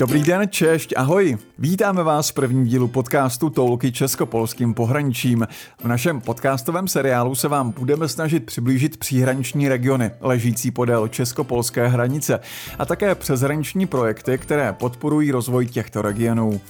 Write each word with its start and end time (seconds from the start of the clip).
Dobrý 0.00 0.22
den, 0.22 0.48
češť, 0.48 0.94
ahoj. 0.96 1.38
Vítáme 1.58 2.02
vás 2.02 2.30
v 2.30 2.34
prvním 2.34 2.64
dílu 2.64 2.88
podcastu 2.88 3.50
Toulky 3.50 3.92
českopolským 3.92 4.74
pohraničím. 4.74 5.46
V 5.82 5.84
našem 5.84 6.20
podcastovém 6.20 6.88
seriálu 6.88 7.34
se 7.34 7.48
vám 7.48 7.70
budeme 7.70 8.08
snažit 8.08 8.46
přiblížit 8.46 8.96
příhraniční 8.96 9.68
regiony 9.68 10.10
ležící 10.20 10.70
podél 10.70 11.08
českopolské 11.08 11.88
hranice 11.88 12.40
a 12.78 12.84
také 12.86 13.14
přeshraniční 13.14 13.86
projekty, 13.86 14.38
které 14.38 14.72
podporují 14.72 15.30
rozvoj 15.30 15.66
těchto 15.66 16.02
regionů. 16.02 16.60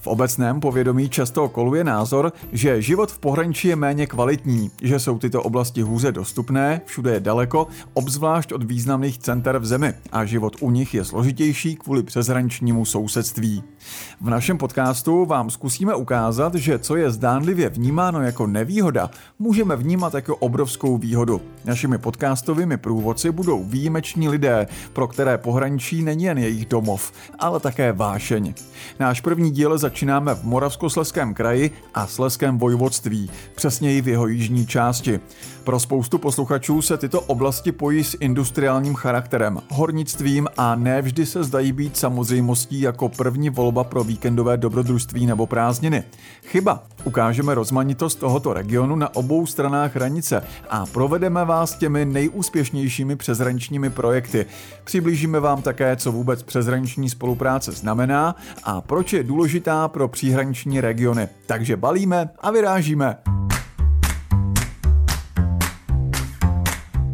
V 0.00 0.06
obecném 0.06 0.60
povědomí 0.60 1.08
často 1.08 1.48
koluje 1.48 1.84
názor, 1.84 2.32
že 2.52 2.82
život 2.82 3.12
v 3.12 3.18
pohraničí 3.18 3.68
je 3.68 3.76
méně 3.76 4.06
kvalitní, 4.06 4.70
že 4.82 4.98
jsou 4.98 5.18
tyto 5.18 5.42
oblasti 5.42 5.82
hůře 5.82 6.12
dostupné, 6.12 6.80
všude 6.84 7.12
je 7.12 7.20
daleko, 7.20 7.66
obzvlášť 7.94 8.52
od 8.52 8.62
významných 8.62 9.18
center 9.18 9.58
v 9.58 9.66
zemi 9.66 9.94
a 10.12 10.24
život 10.24 10.56
u 10.60 10.70
nich 10.70 10.94
je 10.94 11.04
složitější 11.04 11.76
kvůli 11.76 12.02
přeshraničnímu 12.02 12.84
sousedství. 12.84 13.62
V 14.20 14.30
našem 14.30 14.58
podcastu 14.58 15.24
vám 15.24 15.50
zkusíme 15.50 15.94
ukázat, 15.94 16.54
že 16.54 16.78
co 16.78 16.96
je 16.96 17.10
zdánlivě 17.10 17.68
vnímáno 17.68 18.22
jako 18.22 18.46
nevýhoda, 18.46 19.10
můžeme 19.38 19.76
vnímat 19.76 20.14
jako 20.14 20.36
obrovskou 20.36 20.98
výhodu. 20.98 21.40
Našimi 21.64 21.98
podcastovými 21.98 22.76
průvodci 22.76 23.30
budou 23.30 23.64
výjimeční 23.64 24.28
lidé, 24.28 24.66
pro 24.92 25.08
které 25.08 25.38
pohraničí 25.38 26.02
není 26.02 26.24
jen 26.24 26.38
jejich 26.38 26.66
domov, 26.66 27.12
ale 27.38 27.60
také 27.60 27.92
vášeň. 27.92 28.54
Náš 29.00 29.20
první 29.20 29.50
díl 29.50 29.78
začínáme 29.78 30.34
v 30.34 30.44
Moravskosleském 30.44 31.34
kraji 31.34 31.70
a 31.94 32.06
Sleském 32.06 32.58
vojvodství, 32.58 33.30
přesněji 33.54 34.00
v 34.00 34.08
jeho 34.08 34.26
jižní 34.26 34.66
části. 34.66 35.20
Pro 35.64 35.80
spoustu 35.80 36.18
posluchačů 36.18 36.82
se 36.82 36.96
tyto 36.96 37.20
oblasti 37.20 37.72
pojí 37.72 38.04
s 38.04 38.16
industriálním 38.20 38.94
charakterem, 38.94 39.58
hornictvím 39.70 40.48
a 40.56 40.74
nevždy 40.74 41.26
se 41.26 41.44
zdají 41.44 41.72
být 41.72 41.96
samozřejmostí 41.96 42.80
jako 42.80 43.08
první 43.08 43.50
volba 43.50 43.69
pro 43.72 44.04
víkendové 44.04 44.56
dobrodružství 44.56 45.26
nebo 45.26 45.46
prázdniny. 45.46 46.04
Chyba. 46.42 46.82
Ukážeme 47.04 47.54
rozmanitost 47.54 48.18
tohoto 48.18 48.52
regionu 48.52 48.96
na 48.96 49.14
obou 49.14 49.46
stranách 49.46 49.96
hranice 49.96 50.42
a 50.70 50.86
provedeme 50.86 51.44
vás 51.44 51.74
těmi 51.74 52.04
nejúspěšnějšími 52.04 53.16
přezraničními 53.16 53.90
projekty. 53.90 54.46
Přiblížíme 54.84 55.40
vám 55.40 55.62
také, 55.62 55.96
co 55.96 56.12
vůbec 56.12 56.42
přezraniční 56.42 57.10
spolupráce 57.10 57.72
znamená 57.72 58.36
a 58.64 58.80
proč 58.80 59.12
je 59.12 59.22
důležitá 59.22 59.88
pro 59.88 60.08
příhraniční 60.08 60.80
regiony. 60.80 61.28
Takže 61.46 61.76
balíme 61.76 62.30
a 62.40 62.50
vyrážíme. 62.50 63.16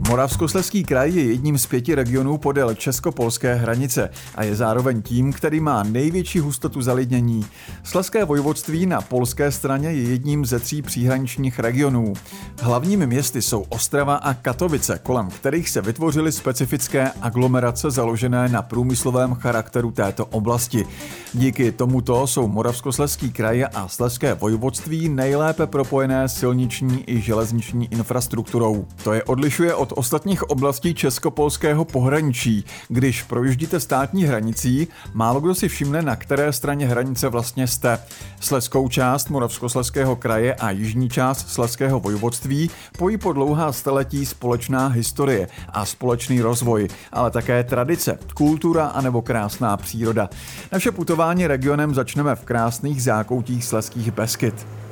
Moravskoslezský 0.08 0.84
kraj 0.84 1.12
je 1.14 1.24
jedním 1.24 1.58
z 1.58 1.66
pěti 1.66 1.94
regionů 1.94 2.38
podél 2.38 2.74
česko-polské 2.74 3.54
hranice 3.54 4.10
a 4.34 4.44
je 4.44 4.56
zároveň 4.56 5.02
tím, 5.02 5.32
který 5.32 5.60
má 5.60 5.82
největší 5.82 6.38
hustotu 6.38 6.82
zalidnění. 6.82 7.46
Sleské 7.84 8.24
vojvodství 8.24 8.86
na 8.86 9.00
polské 9.00 9.52
straně 9.52 9.88
je 9.88 10.02
jedním 10.02 10.46
ze 10.46 10.58
tří 10.58 10.82
příhraničních 10.82 11.58
regionů. 11.58 12.12
Hlavními 12.60 13.06
městy 13.06 13.42
jsou 13.42 13.64
Ostrava 13.68 14.14
a 14.14 14.34
Katovice, 14.34 15.00
kolem 15.02 15.30
kterých 15.30 15.68
se 15.68 15.80
vytvořily 15.80 16.32
specifické 16.32 17.10
aglomerace 17.20 17.90
založené 17.90 18.48
na 18.48 18.62
průmyslovém 18.62 19.34
charakteru 19.34 19.90
této 19.90 20.26
oblasti. 20.26 20.86
Díky 21.34 21.72
tomuto 21.72 22.26
jsou 22.26 22.48
Moravskoslezský 22.48 23.32
kraj 23.32 23.64
a 23.74 23.88
Sleské 23.88 24.34
vojvodství 24.34 25.08
nejlépe 25.08 25.66
propojené 25.66 26.28
silniční 26.28 27.04
i 27.06 27.20
železniční 27.20 27.92
infrastrukturou. 27.92 28.86
To 29.04 29.12
je 29.12 29.22
odlišuje 29.24 29.74
od 29.74 29.95
ostatních 29.96 30.42
oblastí 30.42 30.94
českopolského 30.94 31.84
pohraničí. 31.84 32.64
Když 32.88 33.22
projíždíte 33.22 33.80
státní 33.80 34.24
hranicí, 34.24 34.88
málo 35.12 35.40
kdo 35.40 35.54
si 35.54 35.68
všimne, 35.68 36.02
na 36.02 36.16
které 36.16 36.52
straně 36.52 36.86
hranice 36.86 37.28
vlastně 37.28 37.66
jste. 37.66 37.98
Sleskou 38.40 38.88
část 38.88 39.30
Moravskosleského 39.30 40.16
kraje 40.16 40.54
a 40.54 40.70
jižní 40.70 41.08
část 41.08 41.48
Sleského 41.48 42.00
vojvodství 42.00 42.70
pojí 42.98 43.16
po 43.16 43.32
dlouhá 43.32 43.72
staletí 43.72 44.26
společná 44.26 44.86
historie 44.86 45.48
a 45.68 45.84
společný 45.84 46.40
rozvoj, 46.40 46.88
ale 47.12 47.30
také 47.30 47.64
tradice, 47.64 48.18
kultura 48.34 48.86
a 48.86 49.00
nebo 49.00 49.22
krásná 49.22 49.76
příroda. 49.76 50.30
Naše 50.72 50.92
putování 50.92 51.46
regionem 51.46 51.94
začneme 51.94 52.36
v 52.36 52.44
krásných 52.44 53.02
zákoutích 53.02 53.64
Sleských 53.64 54.10
Beskyt. 54.10 54.85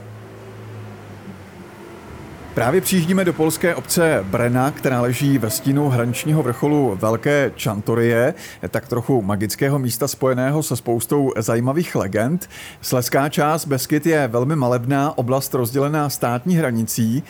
Právě 2.55 2.81
přijíždíme 2.81 3.25
do 3.25 3.33
polské 3.33 3.75
obce 3.75 4.25
Brena, 4.31 4.71
která 4.71 5.01
leží 5.01 5.39
ve 5.39 5.51
stínu 5.51 5.89
hraničního 5.89 6.43
vrcholu 6.43 6.99
Velké 7.01 7.53
Čantorie, 7.57 8.35
tak 8.69 8.89
trochu 8.89 9.23
magického 9.23 9.79
místa 9.79 10.09
spojeného 10.09 10.63
se 10.63 10.77
spoustou 10.77 11.33
zajímavých 11.39 11.95
legend. 11.95 12.51
Sleská 12.81 13.29
část 13.29 13.65
Beskyt 13.65 14.07
je 14.07 14.29
velmi 14.29 14.57
malebná 14.57 15.19
oblast 15.19 15.55
rozdělená 15.55 16.09
státní 16.09 16.57
hranicí. 16.57 17.23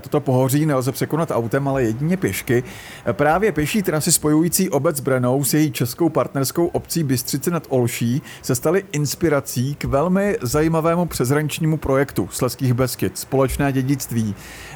Toto 0.00 0.20
pohoří 0.20 0.66
nelze 0.66 0.92
překonat 0.92 1.30
autem, 1.30 1.68
ale 1.68 1.82
jedině 1.82 2.16
pěšky. 2.16 2.64
Právě 3.12 3.52
pěší 3.52 3.82
trasy 3.82 4.12
spojující 4.12 4.70
obec 4.70 5.00
Brenou 5.00 5.44
s 5.44 5.54
její 5.54 5.72
českou 5.72 6.08
partnerskou 6.08 6.66
obcí 6.66 7.04
Bystřice 7.04 7.50
nad 7.50 7.66
Olší 7.68 8.22
se 8.42 8.54
staly 8.54 8.84
inspirací 8.92 9.74
k 9.74 9.84
velmi 9.84 10.38
zajímavému 10.42 11.06
přezraničnímu 11.06 11.76
projektu 11.76 12.28
Sleských 12.32 12.74
Beskyt, 12.74 13.18
společné 13.18 13.72
dědictví. 13.72 14.34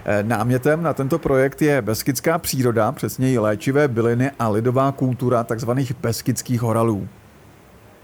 Eh, 0.08 0.22
námětem 0.22 0.82
na 0.82 0.94
tento 0.94 1.18
projekt 1.18 1.62
je 1.62 1.82
beskidská 1.82 2.38
příroda, 2.38 2.92
přesněji 2.92 3.38
léčivé 3.38 3.88
byliny 3.88 4.30
a 4.38 4.48
lidová 4.48 4.92
kultura 4.92 5.44
tzv. 5.44 5.70
beskidských 6.00 6.60
horalů. 6.60 7.08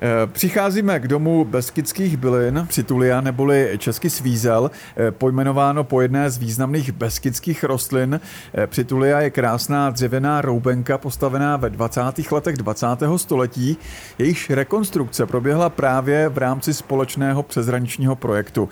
Eh, 0.05 0.27
přicházíme 0.27 1.01
k 1.01 1.09
domu 1.09 1.45
Beskidských 1.45 2.17
bylin, 2.17 2.65
Přitulia 2.69 3.21
neboli 3.21 3.71
český 3.79 4.11
svízel, 4.11 4.71
eh, 4.97 5.11
pojmenováno 5.11 5.85
po 5.85 6.01
jedné 6.01 6.31
z 6.31 6.39
významných 6.39 6.93
beskidských 6.93 7.65
rostlin. 7.65 8.21
Eh, 8.55 8.67
Přitulia 8.67 9.21
je 9.21 9.31
krásná 9.31 9.91
dřevěná 9.91 10.41
roubenka 10.41 10.99
postavená 10.99 11.57
ve 11.57 11.71
20. 11.71 12.33
letech 12.33 12.57
20. 12.57 13.19
století. 13.19 13.77
Jejíž 14.19 14.51
rekonstrukce 14.51 15.27
proběhla 15.27 15.71
právě 15.71 16.29
v 16.29 16.39
rámci 16.39 16.75
společného 16.75 17.43
přezraničního 17.43 18.17
projektu. 18.17 18.69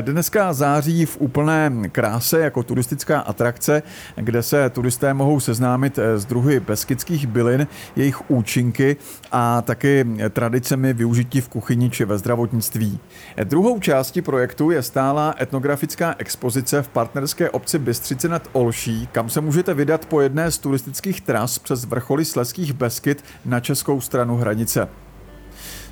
Dneska 0.00 0.52
září 0.52 1.06
v 1.06 1.16
úplné 1.20 1.72
kráse 1.92 2.40
jako 2.40 2.62
turistická 2.62 3.20
atrakce, 3.20 3.82
kde 4.16 4.42
se 4.42 4.70
turisté 4.70 5.14
mohou 5.14 5.40
seznámit 5.40 5.98
s 6.16 6.24
druhy 6.24 6.60
beskidských 6.60 7.26
bylin, 7.26 7.66
jejich 7.96 8.30
účinky 8.30 8.96
a 9.32 9.62
taky 9.62 10.06
tradice 10.30 10.73
tradicemi 10.74 10.92
využití 10.92 11.40
v 11.40 11.48
kuchyni 11.48 11.90
či 11.90 12.04
ve 12.04 12.18
zdravotnictví. 12.18 12.98
Druhou 13.44 13.80
částí 13.80 14.22
projektu 14.22 14.70
je 14.70 14.82
stálá 14.82 15.34
etnografická 15.40 16.14
expozice 16.18 16.82
v 16.82 16.88
partnerské 16.88 17.50
obci 17.50 17.78
Bystřice 17.78 18.28
nad 18.28 18.48
Olší, 18.52 19.08
kam 19.12 19.30
se 19.30 19.40
můžete 19.40 19.74
vydat 19.74 20.06
po 20.06 20.20
jedné 20.20 20.50
z 20.50 20.58
turistických 20.58 21.20
tras 21.20 21.58
přes 21.58 21.84
vrcholy 21.84 22.24
Sleských 22.24 22.72
Beskyt 22.72 23.24
na 23.44 23.60
českou 23.60 24.00
stranu 24.00 24.36
hranice. 24.36 24.88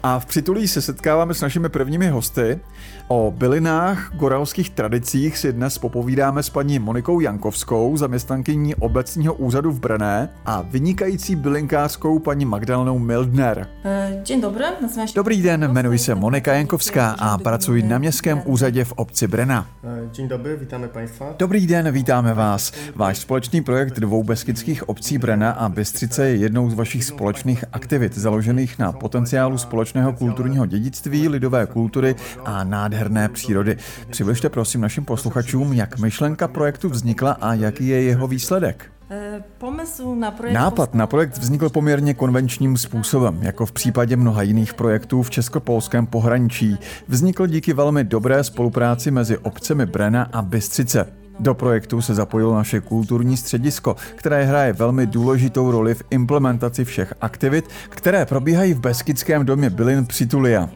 A 0.03 0.19
v 0.19 0.27
Přitulí 0.27 0.69
se 0.69 0.83
setkáváme 0.83 1.35
s 1.35 1.41
našimi 1.41 1.69
prvními 1.69 2.09
hosty. 2.09 2.61
O 3.15 3.35
bylinách, 3.37 4.15
goralských 4.15 4.71
tradicích 4.71 5.39
si 5.39 5.53
dnes 5.53 5.79
popovídáme 5.79 6.43
s 6.43 6.51
paní 6.51 6.79
Monikou 6.79 7.21
Jankovskou, 7.21 7.97
zaměstnankyní 7.97 8.75
obecního 8.75 9.35
úřadu 9.35 9.73
v 9.73 9.81
Brené 9.81 10.29
a 10.47 10.63
vynikající 10.63 11.37
bylinkářskou 11.37 12.19
paní 12.19 12.45
Magdalenou 12.45 12.99
Mildner. 12.99 13.69
Dzień 14.23 14.41
dobry, 14.41 14.65
Dobrý 15.15 15.43
den, 15.43 15.65
jmenuji 15.65 15.99
se 15.99 16.15
Monika 16.15 16.55
Jankovská 16.55 17.11
a 17.11 17.39
pracuji 17.39 17.83
na 17.83 17.99
městském 17.99 18.43
úřadě 18.45 18.85
v 18.85 18.93
obci 18.93 19.27
Brena. 19.27 19.67
Dzień 20.13 20.29
dobry, 20.29 20.57
vítáme 20.57 20.89
Państwa. 20.89 21.35
Dobrý 21.39 21.67
den, 21.67 21.93
vítáme 21.93 22.35
vás. 22.35 22.73
Váš 22.95 23.19
společný 23.19 23.61
projekt 23.61 24.01
dvou 24.01 24.23
beskidských 24.23 24.89
obcí 24.89 25.19
Brena 25.19 25.51
a 25.51 25.69
Bystřice 25.69 26.29
je 26.29 26.37
jednou 26.37 26.71
z 26.71 26.75
vašich 26.75 27.05
společných 27.05 27.65
aktivit 27.73 28.19
založených 28.19 28.79
na 28.79 28.93
potenciálu 28.93 29.59
společného 29.59 30.13
kulturního 30.13 30.67
dědictví, 30.67 31.29
lidové 31.29 31.67
kultury 31.67 32.15
a 32.45 32.65
nádherné 33.03 33.29
přírody. 33.29 33.77
Přibližte 34.11 34.49
prosím 34.49 34.81
našim 34.81 35.05
posluchačům, 35.05 35.73
jak 35.73 35.99
myšlenka 35.99 36.49
projektu 36.49 36.89
vznikla 36.89 37.33
a 37.41 37.55
jaký 37.55 37.89
je 37.89 38.03
jeho 38.03 38.27
výsledek. 38.29 38.87
Nápad 40.53 40.95
na 40.95 41.07
projekt 41.07 41.39
vznikl 41.39 41.69
poměrně 41.69 42.15
konvenčním 42.15 42.77
způsobem, 42.77 43.39
jako 43.43 43.67
v 43.67 43.73
případě 43.73 44.17
mnoha 44.17 44.43
jiných 44.43 44.75
projektů 44.75 45.23
v 45.23 45.31
českopolském 45.31 46.07
pohraničí. 46.07 46.79
Vznikl 47.09 47.47
díky 47.47 47.73
velmi 47.73 48.05
dobré 48.05 48.45
spolupráci 48.45 49.11
mezi 49.11 49.39
obcemi 49.39 49.87
Brena 49.87 50.29
a 50.33 50.43
Bystřice. 50.43 51.07
Do 51.41 51.55
projektu 51.55 52.03
se 52.03 52.15
zapojilo 52.15 52.55
naše 52.55 52.81
kulturní 52.81 53.37
středisko, 53.37 53.97
které 54.15 54.45
hraje 54.45 54.73
velmi 54.73 55.07
důležitou 55.07 55.71
roli 55.71 55.95
v 55.95 56.03
implementaci 56.11 56.85
všech 56.85 57.15
aktivit, 57.21 57.69
které 57.89 58.27
probíhají 58.27 58.75
v 58.75 58.81
Beskidském 58.81 59.45
domě 59.45 59.71
Bylin 59.71 60.07
Přitulia. 60.07 60.71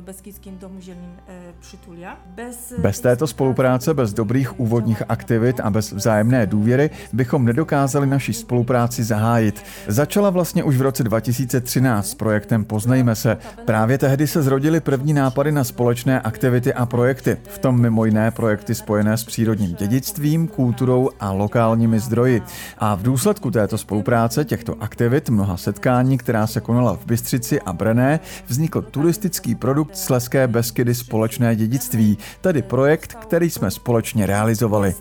Beskidzkim 0.00 0.58
Domu 0.58 0.80
Zielnym 0.80 1.12
e, 1.28 1.52
Przytulia. 1.60 2.16
Bez, 2.26 2.72
bez 2.78 3.00
této 3.00 3.26
spolupráce, 3.26 3.94
bez 3.94 4.12
dobrých 4.12 4.60
úvodních 4.60 5.02
aktivit 5.08 5.60
a 5.60 5.70
bez 5.70 5.92
vzájemné 5.92 6.46
důvěry 6.46 6.90
bychom 7.12 7.44
nedokázali 7.44 8.06
naši 8.06 8.32
spolupráci 8.32 9.04
zahájit. 9.04 9.64
Začala 9.88 10.30
vlastně 10.30 10.64
už 10.64 10.76
v 10.76 10.82
roce 10.82 11.04
2013 11.04 12.10
s 12.10 12.14
projektem 12.14 12.64
Poznejme 12.64 13.14
se. 13.14 13.36
Právě 13.64 13.98
tehdy 13.98 14.26
se 14.26 14.42
zrodily 14.42 14.80
první 14.80 15.12
nápady 15.12 15.52
na 15.52 15.64
společné 15.64 16.20
aktivity 16.20 16.74
a 16.74 16.86
projekty. 16.86 17.36
V 17.48 17.58
tom 17.58 17.80
mimo 17.80 18.04
jiné 18.04 18.30
projekty 18.30 18.74
spojené 18.74 19.16
s 19.16 19.24
přírodním 19.24 19.74
dědictvím, 19.74 20.48
kulturou 20.48 21.10
a 21.20 21.32
lokálními 21.32 22.00
zdroji. 22.00 22.42
A 22.78 22.94
v 22.94 23.02
důsledku 23.02 23.50
této 23.50 23.78
spolupráce, 23.78 24.44
těchto 24.44 24.74
aktivit, 24.80 25.30
mnoha 25.30 25.56
setkání, 25.56 26.18
která 26.18 26.46
se 26.46 26.60
konala 26.60 26.96
v 26.96 27.06
Bystřici 27.06 27.60
a 27.60 27.72
Brené, 27.72 28.20
vznikl 28.46 28.82
turistický 28.82 29.54
produkt 29.54 29.85
Sleské 29.92 30.48
Beskydy 30.48 30.94
společné 30.94 31.56
dědictví, 31.56 32.18
tedy 32.40 32.62
projekt, 32.62 33.14
který 33.14 33.50
jsme 33.50 33.70
společně 33.70 34.26
realizovali. 34.26 34.94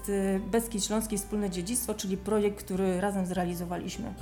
Projekt, 2.24 2.56
który 2.56 3.00
razem. 3.00 3.26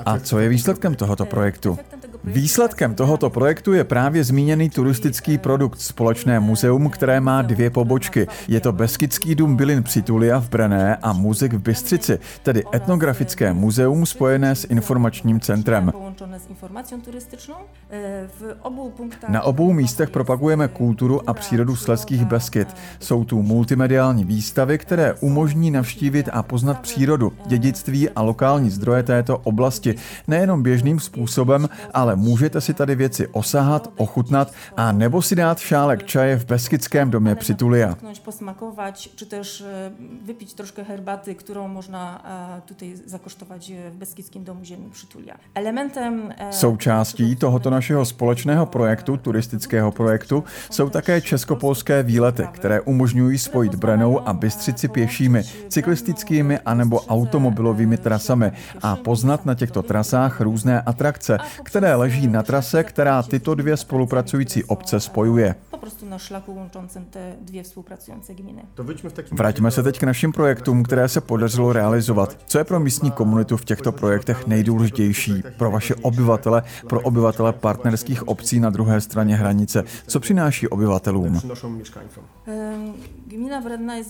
A 0.06 0.20
co 0.20 0.40
je 0.40 0.50
výsledkem 0.50 0.96
tohoto 0.96 1.26
projektu? 1.26 1.78
Výsledkem 2.24 2.96
tohoto 2.96 3.30
projektu 3.30 3.74
je 3.74 3.84
právě 3.84 4.24
zmíněný 4.24 4.70
turistický 4.70 5.38
produkt 5.38 5.82
Společné 5.82 6.40
muzeum, 6.40 6.90
které 6.90 7.20
má 7.20 7.42
dvě 7.42 7.70
pobočky. 7.70 8.28
Je 8.48 8.60
to 8.60 8.72
Beskydský 8.72 9.36
dům 9.36 9.56
Bylin 9.56 9.84
Přitulia 9.84 10.40
v 10.40 10.50
Brené 10.50 10.96
a 10.96 11.14
Muzik 11.14 11.54
v 11.54 11.60
Bystřici, 11.60 12.20
tedy 12.44 12.64
etnografické 12.76 13.54
muzeum 13.54 14.06
spojené 14.06 14.56
s 14.56 14.68
informačním 14.70 15.40
centrem. 15.40 15.94
E, 17.90 18.28
Na 19.28 19.42
obou 19.42 19.74
místech 19.74 20.10
propagujeme 20.54 20.68
kulturu 20.68 21.30
a 21.30 21.34
přírodu 21.34 21.76
Sleských 21.76 22.26
Beskyd. 22.26 22.68
Jsou 23.00 23.24
tu 23.24 23.42
multimediální 23.42 24.26
výstavy, 24.26 24.78
které 24.78 25.14
umožní 25.14 25.72
navštívit 25.72 26.30
a 26.32 26.44
poznat 26.44 26.80
přírodu, 26.80 27.34
dědictví 27.46 28.10
a 28.10 28.22
lokální 28.22 28.70
zdroje 28.70 29.04
této 29.04 29.38
oblasti 29.38 29.96
nejenom 30.28 30.64
běžným 30.64 31.00
způsobem, 31.00 31.70
ale 31.94 32.16
můžete 32.16 32.62
si 32.62 32.74
tady 32.74 32.96
věci 32.96 33.28
osahat, 33.28 33.92
ochutnat 33.98 34.54
a 34.78 34.92
nebo 34.92 35.22
si 35.22 35.36
dát 35.36 35.60
šálek 35.60 36.04
čaje 36.04 36.38
v 36.38 36.46
Beskydském 36.46 37.10
domě 37.10 37.36
Přitulia. 37.36 37.98
Posmakovat, 38.24 38.98
či 38.98 39.26
też 39.26 39.64
vypít 40.26 40.54
trošku 40.54 40.82
herbaty, 40.88 41.36
kterou 41.36 41.68
možná 41.68 42.22
tutaj 42.66 42.94
zakosztować 43.06 43.72
w 43.92 43.96
Beskidzkim 43.98 44.44
Domu 44.44 44.64
Ziemi 44.64 44.90
Przytulia. 44.92 45.36
Elementem... 45.56 46.34
E, 46.38 46.54
Součástí 46.54 47.36
tohoto 47.36 47.70
našeho 47.70 48.06
společného 48.06 48.66
projektu, 48.66 49.18
turistického 49.18 49.92
projektu, 49.92 50.43
jsou 50.72 50.90
také 50.90 51.22
českopolské 51.22 52.04
výlety, 52.04 52.48
které 52.52 52.82
umožňují 52.82 53.38
spojit 53.38 53.76
Brenou 53.76 54.28
a 54.28 54.34
Bystřici 54.34 54.88
pěšími, 54.88 55.44
cyklistickými 55.70 56.60
anebo 56.60 57.02
automobilovými 57.02 57.98
trasami 57.98 58.52
a 58.82 58.96
poznat 58.96 59.46
na 59.46 59.56
těchto 59.56 59.82
trasách 59.82 60.42
různé 60.42 60.82
atrakce, 60.82 61.38
které 61.64 61.96
leží 61.96 62.28
na 62.28 62.44
trase, 62.44 62.84
která 62.84 63.24
tyto 63.24 63.56
dvě 63.56 63.78
spolupracující 63.78 64.64
obce 64.64 65.00
spojuje. 65.00 65.56
Vraťme 69.32 69.72
se 69.72 69.84
teď 69.84 70.00
k 70.00 70.04
našim 70.04 70.32
projektům, 70.32 70.84
které 70.84 71.08
se 71.08 71.22
podařilo 71.22 71.74
realizovat. 71.74 72.38
Co 72.46 72.58
je 72.58 72.64
pro 72.64 72.80
místní 72.80 73.12
komunitu 73.12 73.58
v 73.58 73.66
těchto 73.66 73.92
projektech 73.92 74.48
nejdůležitější? 74.48 75.44
Pro 75.58 75.72
vaše 75.72 75.96
obyvatele, 75.96 76.64
pro 76.90 77.02
obyvatele 77.02 77.54
partnerských 77.54 78.28
obcí 78.28 78.60
na 78.60 78.70
druhé 78.70 79.02
straně 79.02 79.36
hranice. 79.36 79.84
Co 80.08 80.20
přináší 80.34 80.68
obyvatelům? 80.68 81.40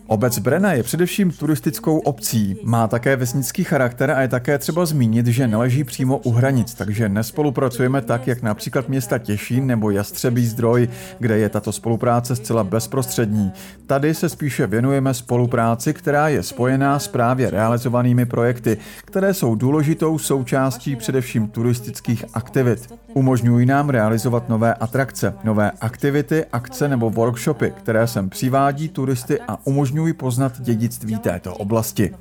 Obec 0.08 0.40
Brena 0.40 0.74
je 0.74 0.84
především 0.84 1.32
turistickou 1.32 2.00
obcí. 2.00 2.58
Má 2.64 2.88
také 2.88 3.16
vesnický 3.16 3.64
charakter 3.64 4.12
a 4.12 4.22
je 4.22 4.28
také 4.28 4.58
třeba 4.58 4.86
zmínit, 4.86 5.28
že 5.28 5.48
neleží 5.48 5.84
přímo 5.84 6.18
u 6.18 6.32
hranic, 6.32 6.74
takže 6.74 7.10
nespolupracujeme 7.10 8.02
tak, 8.02 8.28
jak 8.28 8.42
například 8.42 8.90
města 8.90 9.18
Těšín 9.18 9.68
nebo 9.68 9.92
Jastřebí 9.92 10.46
zdroj, 10.46 10.90
kde 11.20 11.38
je 11.38 11.50
tato 11.50 11.72
spolupráce 11.72 12.36
zcela 12.36 12.64
bezprostřední. 12.64 13.52
Tady 13.88 14.14
se 14.14 14.30
spíše 14.30 14.68
věnujeme 14.68 15.14
spolupráci, 15.14 15.94
která 15.94 16.28
je 16.28 16.44
spojená 16.44 17.00
s 17.00 17.08
právě 17.08 17.50
realizovanými 17.50 18.26
projekty, 18.26 18.78
které 19.06 19.34
jsou 19.34 19.56
důležitou 19.56 20.18
součástí 20.18 20.96
především 20.96 21.48
turistických 21.48 22.26
aktivit. 22.34 22.94
Umožňují 23.14 23.66
nám 23.66 23.90
realizovat 23.90 24.50
nové 24.50 24.74
atrakce, 24.74 25.34
nové 25.44 25.72
aktivity, 25.82 26.46
akce 26.54 26.88
nebo 26.88 27.10
workshopy, 27.10 27.74
které 27.78 28.08
sem 28.24 28.30
přivádí 28.30 28.90
turisty 28.90 29.40
a 29.42 29.58
umožňují 29.66 30.14
poznat 30.14 30.62
dědictví 30.62 31.20
této 31.20 31.56
oblasti 31.56 32.16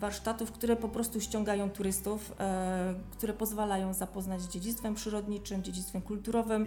warsztatów, 0.00 0.52
które 0.52 0.76
po 0.76 0.88
prostu 0.88 1.20
ściągają 1.20 1.70
turystów, 1.70 2.32
e, 2.40 2.94
które 3.10 3.32
pozwalają 3.32 3.94
zapoznać 3.94 4.40
z 4.40 4.48
dziedzictwem 4.48 4.94
przyrodniczym, 4.94 5.62
dziedzictwem 5.62 6.02
kulturowym. 6.02 6.66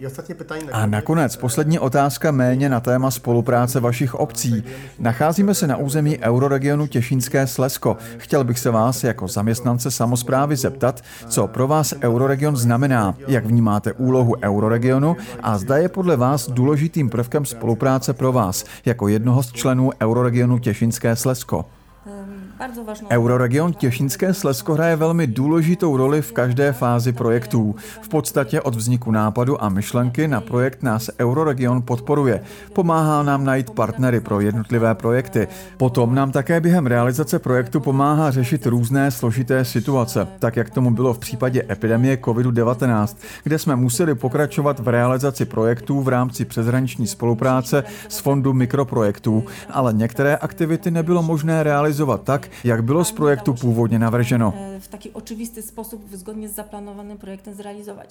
A 0.72 0.86
nakonec 0.86 1.36
poslední 1.36 1.78
otázka 1.78 2.32
méně 2.32 2.68
na 2.68 2.80
téma 2.80 3.10
spolupráce 3.10 3.80
vašich 3.80 4.14
obcí. 4.14 4.62
Nacházíme 4.98 5.54
se 5.54 5.66
na 5.66 5.76
území 5.76 6.18
euroregionu 6.18 6.86
Těšínské 6.86 7.46
Slesko. 7.46 7.96
Chtěl 8.18 8.44
bych 8.44 8.58
se 8.58 8.70
vás 8.70 9.04
jako 9.04 9.28
zaměstnance 9.28 9.90
samozprávy 9.90 10.56
zeptat, 10.56 11.02
co 11.28 11.48
pro 11.48 11.68
vás 11.68 11.94
euroregion 12.00 12.56
znamená, 12.56 13.14
jak 13.28 13.46
vnímáte 13.46 13.92
úlohu 13.92 14.34
euroregionu 14.42 15.16
a 15.42 15.58
zda 15.58 15.76
je 15.76 15.88
podle 15.88 16.16
vás 16.16 16.50
důležitým 16.50 17.10
prvkem 17.10 17.46
spolupráce 17.46 18.12
pro 18.12 18.32
vás 18.32 18.64
jako 18.84 19.08
jednoho 19.08 19.42
z 19.42 19.52
členů 19.52 19.90
euroregionu 20.00 20.58
Těšínské 20.58 21.16
Slesko. 21.16 21.64
Euroregion 23.10 23.72
Těšínské 23.72 24.34
Slezsko 24.34 24.74
hraje 24.74 24.96
velmi 24.96 25.26
důležitou 25.26 25.96
roli 25.96 26.22
v 26.22 26.32
každé 26.32 26.72
fázi 26.72 27.12
projektů. 27.12 27.74
V 28.02 28.08
podstatě 28.08 28.60
od 28.60 28.74
vzniku 28.74 29.10
nápadu 29.10 29.64
a 29.64 29.68
myšlenky 29.68 30.28
na 30.28 30.40
projekt 30.40 30.82
nás 30.82 31.10
Euroregion 31.20 31.82
podporuje. 31.82 32.40
Pomáhá 32.72 33.22
nám 33.22 33.44
najít 33.44 33.70
partnery 33.70 34.20
pro 34.20 34.40
jednotlivé 34.40 34.94
projekty. 34.94 35.48
Potom 35.76 36.14
nám 36.14 36.32
také 36.32 36.60
během 36.60 36.86
realizace 36.86 37.38
projektu 37.38 37.80
pomáhá 37.80 38.30
řešit 38.30 38.66
různé 38.66 39.10
složité 39.10 39.64
situace, 39.64 40.28
tak 40.38 40.56
jak 40.56 40.70
tomu 40.70 40.90
bylo 40.90 41.14
v 41.14 41.18
případě 41.18 41.64
epidemie 41.70 42.16
COVID-19, 42.16 43.16
kde 43.44 43.58
jsme 43.58 43.76
museli 43.76 44.14
pokračovat 44.14 44.80
v 44.80 44.88
realizaci 44.88 45.44
projektů 45.44 46.00
v 46.00 46.08
rámci 46.08 46.44
přeshraniční 46.44 47.06
spolupráce 47.06 47.84
s 48.08 48.18
fondu 48.18 48.52
mikroprojektů, 48.52 49.44
ale 49.70 49.92
některé 49.92 50.36
aktivity 50.36 50.90
nebylo 50.90 51.22
možné 51.22 51.62
realizovat 51.62 52.22
tak, 52.22 52.51
jak 52.64 52.84
bylo 52.84 53.04
z 53.04 53.12
projektu 53.12 53.54
původně 53.54 53.98
navrženo. 53.98 54.54
V 54.78 54.88
taky 54.88 55.10
očivisty 55.10 55.62
způsob 55.62 56.00
zgodně 56.12 56.48
s 56.48 56.54
zaplánovaným 56.54 57.18
projektem 57.18 57.54
zrealizovat. 57.54 58.06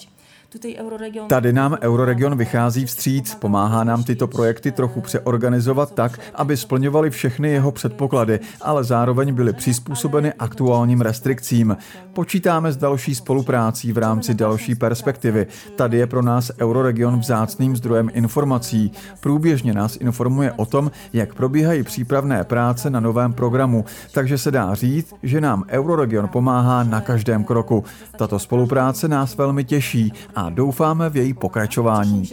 Tady 1.27 1.53
nám 1.53 1.77
Euroregion 1.81 2.37
vychází 2.37 2.85
vstříc, 2.85 3.35
pomáhá 3.35 3.83
nám 3.83 4.03
tyto 4.03 4.27
projekty 4.27 4.71
trochu 4.71 5.01
přeorganizovat 5.01 5.93
tak, 5.93 6.19
aby 6.35 6.57
splňovaly 6.57 7.09
všechny 7.09 7.49
jeho 7.49 7.71
předpoklady, 7.71 8.39
ale 8.61 8.83
zároveň 8.83 9.33
byly 9.33 9.53
přizpůsobeny 9.53 10.33
aktuálním 10.33 11.01
restrikcím. 11.01 11.77
Počítáme 12.13 12.71
s 12.71 12.77
další 12.77 13.15
spoluprácí 13.15 13.91
v 13.91 13.97
rámci 13.97 14.33
další 14.33 14.75
perspektivy. 14.75 15.47
Tady 15.75 15.97
je 15.97 16.07
pro 16.07 16.21
nás 16.21 16.51
Euroregion 16.61 17.19
vzácným 17.19 17.75
zdrojem 17.75 18.09
informací. 18.13 18.91
Průběžně 19.19 19.73
nás 19.73 19.95
informuje 19.95 20.51
o 20.51 20.65
tom, 20.65 20.91
jak 21.13 21.35
probíhají 21.35 21.83
přípravné 21.83 22.43
práce 22.43 22.89
na 22.89 22.99
novém 22.99 23.33
programu, 23.33 23.85
takže 24.11 24.30
se 24.37 24.51
dá 24.51 24.75
říct, 24.75 25.13
že 25.23 25.41
nám 25.41 25.63
Euroregion 25.69 26.27
pomáhá 26.27 26.83
na 26.83 27.01
každém 27.01 27.43
kroku. 27.43 27.83
Tato 28.17 28.39
spolupráce 28.39 29.07
nás 29.07 29.37
velmi 29.37 29.63
těší 29.63 30.13
a 30.35 30.49
doufáme 30.49 31.09
v 31.09 31.17
její 31.17 31.33
pokračování. 31.33 32.29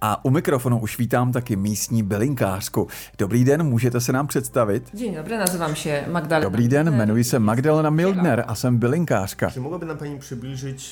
A 0.00 0.24
u 0.24 0.30
mikrofonu 0.30 0.78
už 0.78 0.98
vítám 0.98 1.32
taky 1.32 1.56
místní 1.56 2.02
bylinkářku. 2.02 2.88
Dobrý 3.18 3.44
den, 3.44 3.62
můžete 3.62 4.00
se 4.00 4.12
nám 4.12 4.26
představit? 4.26 4.88
Dzień 4.94 5.14
dobry, 5.14 5.38
nazywam 5.38 5.74
się 5.74 6.04
Magdalena. 6.10 6.44
Dobrý 6.44 6.68
den, 6.68 6.88
jmenuji 6.88 7.24
se 7.24 7.38
Magdalena 7.38 7.90
Mildner 7.90 8.44
a 8.46 8.54
jsem 8.54 8.78
bylinkářka. 8.78 9.52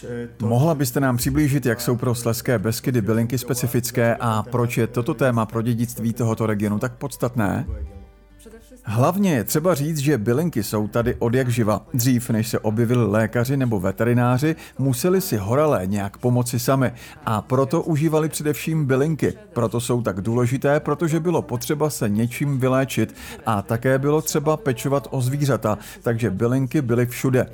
E, 0.05 0.29
Mohla 0.41 0.75
byste 0.75 1.01
nám 1.01 1.17
přiblížit, 1.17 1.67
jak 1.67 1.81
jsou 1.81 1.97
pro 1.97 2.15
Sleské 2.15 2.59
Beskydy 2.59 3.01
bylinky 3.01 3.39
specifické 3.39 4.17
a 4.21 4.43
proč 4.43 4.79
je 4.79 4.87
toto 4.87 5.15
téma 5.15 5.47
pro 5.47 5.63
dědictví 5.63 6.13
tohoto 6.13 6.47
regionu 6.47 6.79
tak 6.79 6.93
podstatné? 6.93 7.67
Hlavně 8.85 9.35
je 9.35 9.45
třeba 9.45 9.75
říct, 9.75 9.99
že 9.99 10.19
bylinky 10.19 10.63
jsou 10.63 10.89
tady 10.89 11.15
od 11.19 11.35
jak 11.35 11.49
živa. 11.49 11.87
Dřív, 11.95 12.31
než 12.31 12.49
se 12.49 12.59
objevili 12.59 13.07
lékaři 13.07 13.57
nebo 13.57 13.81
veterináři, 13.81 14.57
museli 14.79 15.21
si 15.21 15.37
horalé 15.37 15.87
nějak 15.87 16.17
pomoci 16.17 16.59
sami 16.59 16.93
a 17.27 17.43
proto 17.43 17.83
užívali 17.83 18.29
především 18.29 18.87
bylinky. 18.87 19.35
Proto 19.53 19.81
jsou 19.81 20.03
tak 20.03 20.21
důležité, 20.21 20.81
protože 20.81 21.21
bylo 21.21 21.43
potřeba 21.43 21.91
se 21.91 22.09
něčím 22.09 22.61
vyléčit 22.61 23.15
a 23.47 23.63
také 23.63 23.99
bylo 23.99 24.23
třeba 24.23 24.57
pečovat 24.57 25.09
o 25.11 25.21
zvířata, 25.21 25.79
takže 26.03 26.31
bylinky 26.31 26.83
byly 26.83 27.07
všude. 27.07 27.51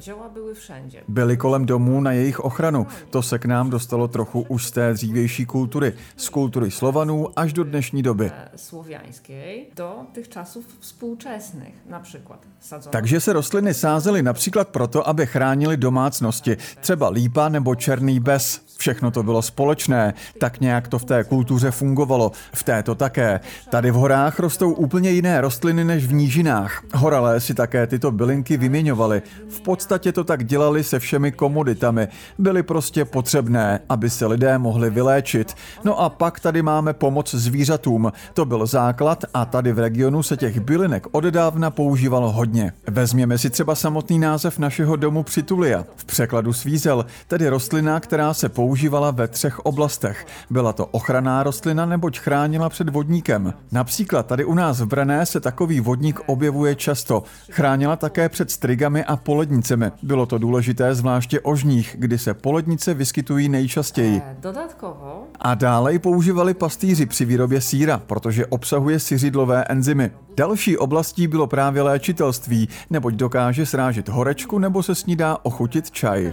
byly 1.08 1.36
kolem 1.36 1.66
domů 1.66 2.00
na 2.00 2.12
jejich 2.12 2.40
ochranu. 2.40 2.86
To 3.10 3.22
se 3.22 3.38
k 3.38 3.44
nám 3.44 3.70
dostalo 3.70 4.08
trochu 4.08 4.40
už 4.48 4.66
z 4.66 4.70
té 4.70 4.92
dřívější 4.92 5.46
kultury, 5.46 5.92
z 6.16 6.28
kultury 6.28 6.70
Slovanů 6.70 7.28
až 7.36 7.52
do 7.52 7.64
dnešní 7.64 8.02
doby. 8.02 8.32
Słowiańskiej 8.56 9.66
do 9.76 9.96
tych 10.12 10.28
czasów 10.28 10.77
współczesnych, 10.80 11.74
na 11.88 12.00
przykład. 12.00 12.38
Sadzono 12.60 12.92
Takže 12.92 13.20
se 13.20 13.32
rostliny 13.32 13.74
sázely 13.74 14.22
například 14.22 14.68
proto, 14.68 15.08
aby 15.08 15.26
chránili 15.26 15.76
domácnosti, 15.76 16.56
třeba 16.80 17.08
lípa 17.08 17.48
nebo 17.48 17.74
černý 17.74 18.20
bez. 18.20 18.60
Všechno 18.78 19.10
to 19.10 19.22
bylo 19.22 19.42
společné, 19.42 20.14
tak 20.40 20.60
nějak 20.60 20.88
to 20.88 20.98
v 20.98 21.04
té 21.04 21.24
kultuře 21.24 21.70
fungovalo, 21.70 22.32
v 22.54 22.62
této 22.62 22.94
také. 22.94 23.40
Tady 23.70 23.90
v 23.90 23.94
horách 23.94 24.38
rostou 24.38 24.72
úplně 24.72 25.10
jiné 25.10 25.40
rostliny 25.40 25.84
než 25.84 26.06
v 26.06 26.12
nížinách. 26.12 26.82
Horalé 26.94 27.40
si 27.40 27.54
také 27.54 27.86
tyto 27.86 28.10
bylinky 28.10 28.56
vyměňovali. 28.56 29.22
V 29.48 29.60
podstatě 29.60 30.12
to 30.12 30.24
tak 30.24 30.44
dělali 30.44 30.84
se 30.84 30.98
všemi 30.98 31.32
komoditami. 31.32 32.08
Byly 32.38 32.62
prostě 32.62 33.04
potřebné, 33.04 33.80
aby 33.88 34.10
se 34.10 34.26
lidé 34.26 34.58
mohli 34.58 34.90
vyléčit. 34.90 35.54
No 35.84 36.00
a 36.00 36.08
pak 36.08 36.40
tady 36.40 36.62
máme 36.62 36.92
pomoc 36.92 37.34
zvířatům. 37.34 38.12
To 38.34 38.44
byl 38.44 38.66
základ 38.66 39.24
a 39.34 39.44
tady 39.44 39.72
v 39.72 39.78
regionu 39.78 40.22
se 40.22 40.36
těch 40.36 40.60
bylinek 40.68 41.06
odedávna 41.10 41.70
používalo 41.70 42.32
hodně. 42.32 42.72
Vezměme 42.86 43.38
si 43.38 43.50
třeba 43.50 43.74
samotný 43.74 44.18
název 44.18 44.58
našeho 44.58 44.96
domu 44.96 45.22
Přitulia. 45.22 45.84
V 45.96 46.04
překladu 46.04 46.52
svízel, 46.52 47.06
tedy 47.26 47.48
rostlina, 47.48 48.00
která 48.00 48.34
se 48.34 48.48
používala 48.48 49.10
ve 49.10 49.28
třech 49.28 49.58
oblastech. 49.58 50.26
Byla 50.50 50.72
to 50.72 50.86
ochranná 50.86 51.42
rostlina, 51.42 51.86
neboť 51.86 52.18
chránila 52.18 52.68
před 52.68 52.88
vodníkem. 52.88 53.54
Například 53.72 54.26
tady 54.26 54.44
u 54.44 54.54
nás 54.54 54.80
v 54.80 54.86
Brené 54.86 55.26
se 55.26 55.40
takový 55.40 55.80
vodník 55.80 56.20
objevuje 56.26 56.74
často. 56.74 57.22
Chránila 57.50 57.96
také 57.96 58.28
před 58.28 58.50
strigami 58.50 59.04
a 59.04 59.16
polednicemi. 59.16 59.90
Bylo 60.02 60.26
to 60.26 60.38
důležité 60.38 60.94
zvláště 60.94 61.40
ožních, 61.40 61.96
kdy 61.98 62.18
se 62.18 62.34
polednice 62.34 62.94
vyskytují 62.94 63.48
nejčastěji. 63.48 64.16
E, 64.16 64.36
Dodatkowo 64.40 65.24
A 65.40 65.54
dále 65.54 65.92
ji 65.92 65.98
používali 65.98 66.54
pastýři 66.54 67.06
při 67.06 67.24
výrobě 67.24 67.60
síra, 67.60 68.02
protože 68.06 68.46
obsahuje 68.46 69.00
syřidlové 69.00 69.64
enzymy. 69.64 70.10
Další 70.38 70.78
oblastí 70.78 71.26
bylo 71.26 71.46
právě 71.46 71.82
léčitelství, 71.82 72.68
neboť 72.90 73.14
dokáže 73.14 73.66
srážet 73.66 74.08
horečku 74.08 74.58
nebo 74.58 74.82
se 74.82 74.94
s 74.94 75.06
ní 75.06 75.16
dá 75.16 75.38
ochutit 75.42 75.90
čaj. 75.90 76.32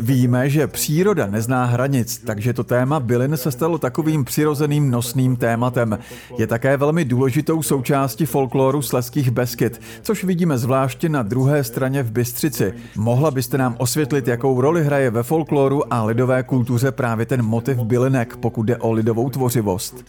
Víme, 0.00 0.50
že 0.50 0.66
příroda 0.66 1.26
nezná 1.26 1.64
hranic, 1.64 2.18
takže 2.18 2.52
to 2.52 2.64
téma 2.64 3.00
bylin 3.00 3.36
se 3.36 3.50
stalo 3.50 3.78
takovým 3.78 4.24
přirozeným 4.24 4.90
nosným 4.90 5.36
tématem. 5.36 5.98
Je 6.38 6.46
také 6.46 6.76
velmi 6.76 7.04
důležitou 7.04 7.62
součástí 7.62 8.26
folkloru 8.26 8.82
Sleských 8.82 9.30
Beskyt, 9.30 9.80
což 10.02 10.24
vidíme 10.24 10.58
zvláště 10.58 11.08
na 11.08 11.22
druhé 11.22 11.64
straně 11.64 12.02
v 12.02 12.10
Bystřici. 12.10 12.74
Mohla 12.96 13.30
byste 13.30 13.58
nám 13.58 13.74
osvětlit, 13.78 14.28
jakou 14.28 14.60
roli 14.60 14.84
hraje 14.84 15.10
ve 15.10 15.22
folkloru 15.22 15.92
a 15.92 16.04
lidové 16.04 16.42
kultuře 16.42 16.92
právě 16.92 17.26
ten 17.26 17.42
motiv 17.42 17.78
bylinek, 17.78 18.36
pokud 18.36 18.62
jde 18.62 18.76
o 18.76 18.92
lidovou 18.92 19.30
tvořivost? 19.30 20.04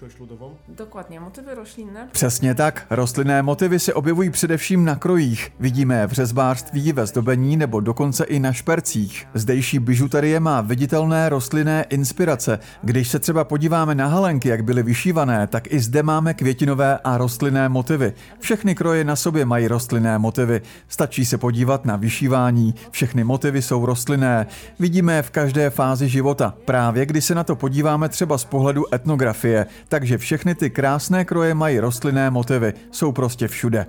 Dokładnie, 0.77 1.19
motywy 1.19 1.55
roślinne 1.55 2.07
Přesně 2.11 2.55
tak. 2.55 2.85
Rostlinné 2.89 3.41
motivy 3.41 3.79
se 3.79 3.93
objevují 3.93 4.29
především 4.29 4.85
na 4.85 4.95
krojích. 4.95 5.51
Vidíme 5.59 5.99
je 5.99 6.07
v 6.07 6.11
řezbářství, 6.11 6.93
ve 6.93 7.05
zdobení 7.05 7.57
nebo 7.57 7.79
dokonce 7.79 8.23
i 8.23 8.38
na 8.41 8.53
špercích. 8.53 9.27
Zdejší 9.33 9.79
bižuterie 9.79 10.39
má 10.39 10.61
viditelné 10.61 11.29
rostlinné 11.29 11.85
inspirace. 11.89 12.59
Když 12.81 13.07
se 13.07 13.19
třeba 13.19 13.43
podíváme 13.43 13.95
na 13.95 14.07
halenky, 14.07 14.49
jak 14.49 14.63
byly 14.63 14.83
vyšívané, 14.83 15.47
tak 15.47 15.73
i 15.73 15.79
zde 15.79 16.03
máme 16.03 16.33
květinové 16.33 16.99
a 17.03 17.17
rostlinné 17.17 17.69
motivy. 17.69 18.13
Všechny 18.39 18.75
kroje 18.75 19.03
na 19.03 19.15
sobě 19.15 19.45
mají 19.45 19.67
rostlinné 19.67 20.17
motivy. 20.17 20.61
Stačí 20.87 21.25
se 21.25 21.37
podívat 21.37 21.85
na 21.85 21.95
vyšívání. 21.95 22.75
Všechny 22.91 23.23
motivy 23.23 23.61
jsou 23.61 23.85
rostlinné. 23.85 24.47
Vidíme 24.79 25.15
je 25.15 25.21
v 25.21 25.31
každé 25.31 25.69
fázi 25.69 26.09
života. 26.09 26.53
Právě 26.65 27.05
když 27.05 27.25
se 27.25 27.35
na 27.35 27.43
to 27.43 27.55
podíváme 27.55 28.09
třeba 28.09 28.37
z 28.37 28.45
pohledu 28.45 28.95
etnografie. 28.95 29.65
Takže 29.87 30.17
všechny 30.17 30.55
ty 30.55 30.69
krásné 30.69 31.25
kroje 31.25 31.53
mají 31.53 31.79
rostlinné 31.79 32.29
motivy. 32.29 32.73
Jsou 32.91 33.11
prostě 33.11 33.47
všude. 33.47 33.85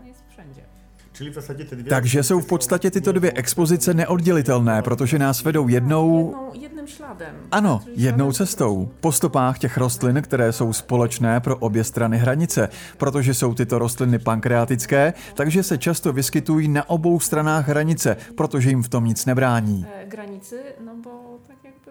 Takže 1.89 2.23
jsou 2.23 2.41
v 2.41 2.47
podstatě 2.47 2.91
tyto 2.91 3.12
dvě 3.12 3.33
expozice 3.33 3.95
neoddělitelné, 3.95 4.83
protože 4.83 5.19
nás 5.19 5.45
vedou 5.45 5.69
jednou 5.69 6.35
Jedną, 6.81 6.87
jednym 6.87 6.87
śladem. 6.97 7.37
ano, 7.51 7.83
jednou 7.97 8.33
cestou. 8.33 8.91
Po 9.01 9.13
stopách 9.13 9.59
těch 9.59 9.77
rostlin, 9.77 10.23
které 10.23 10.53
jsou 10.53 10.73
společné 10.73 11.41
pro 11.41 11.57
obě 11.57 11.85
strany 11.85 12.19
hranice, 12.19 12.69
protože 12.97 13.35
jsou 13.35 13.55
tyto 13.55 13.79
rostliny 13.79 14.19
pankreatické, 14.19 15.13
takže 15.35 15.63
se 15.63 15.79
často 15.79 16.13
vyskytují 16.13 16.69
na 16.69 16.91
obou 16.91 17.21
stranách 17.21 17.69
hranice, 17.69 18.17
protože 18.35 18.71
jim 18.71 18.83
v 18.83 18.89
tom 18.89 19.05
nic 19.05 19.27
nebrání. 19.27 19.87
e, 20.03 20.05
granicy, 20.09 20.61
no 20.85 20.93
bo 21.05 21.11
tak 21.47 21.57
jakby 21.65 21.91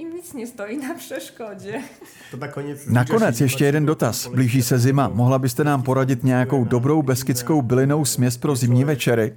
im 0.00 0.14
nic 0.14 0.32
nie 0.32 0.46
stoi 0.46 0.76
na 0.76 2.48
koniec... 2.48 2.86
Nakonec 2.86 3.40
ještě 3.40 3.64
jeden 3.64 3.86
dotaz. 3.86 4.26
Blíží 4.26 4.62
se 4.62 4.78
zima. 4.78 5.08
Mohla 5.08 5.38
byste 5.38 5.64
nám 5.64 5.82
poradit 5.82 6.24
nějakou 6.24 6.64
dobrou 6.64 7.02
beskidskou 7.02 7.62
bylinou 7.62 8.04
směs 8.04 8.36
pro 8.36 8.56
zimní 8.56 8.84
večery? 8.84 9.36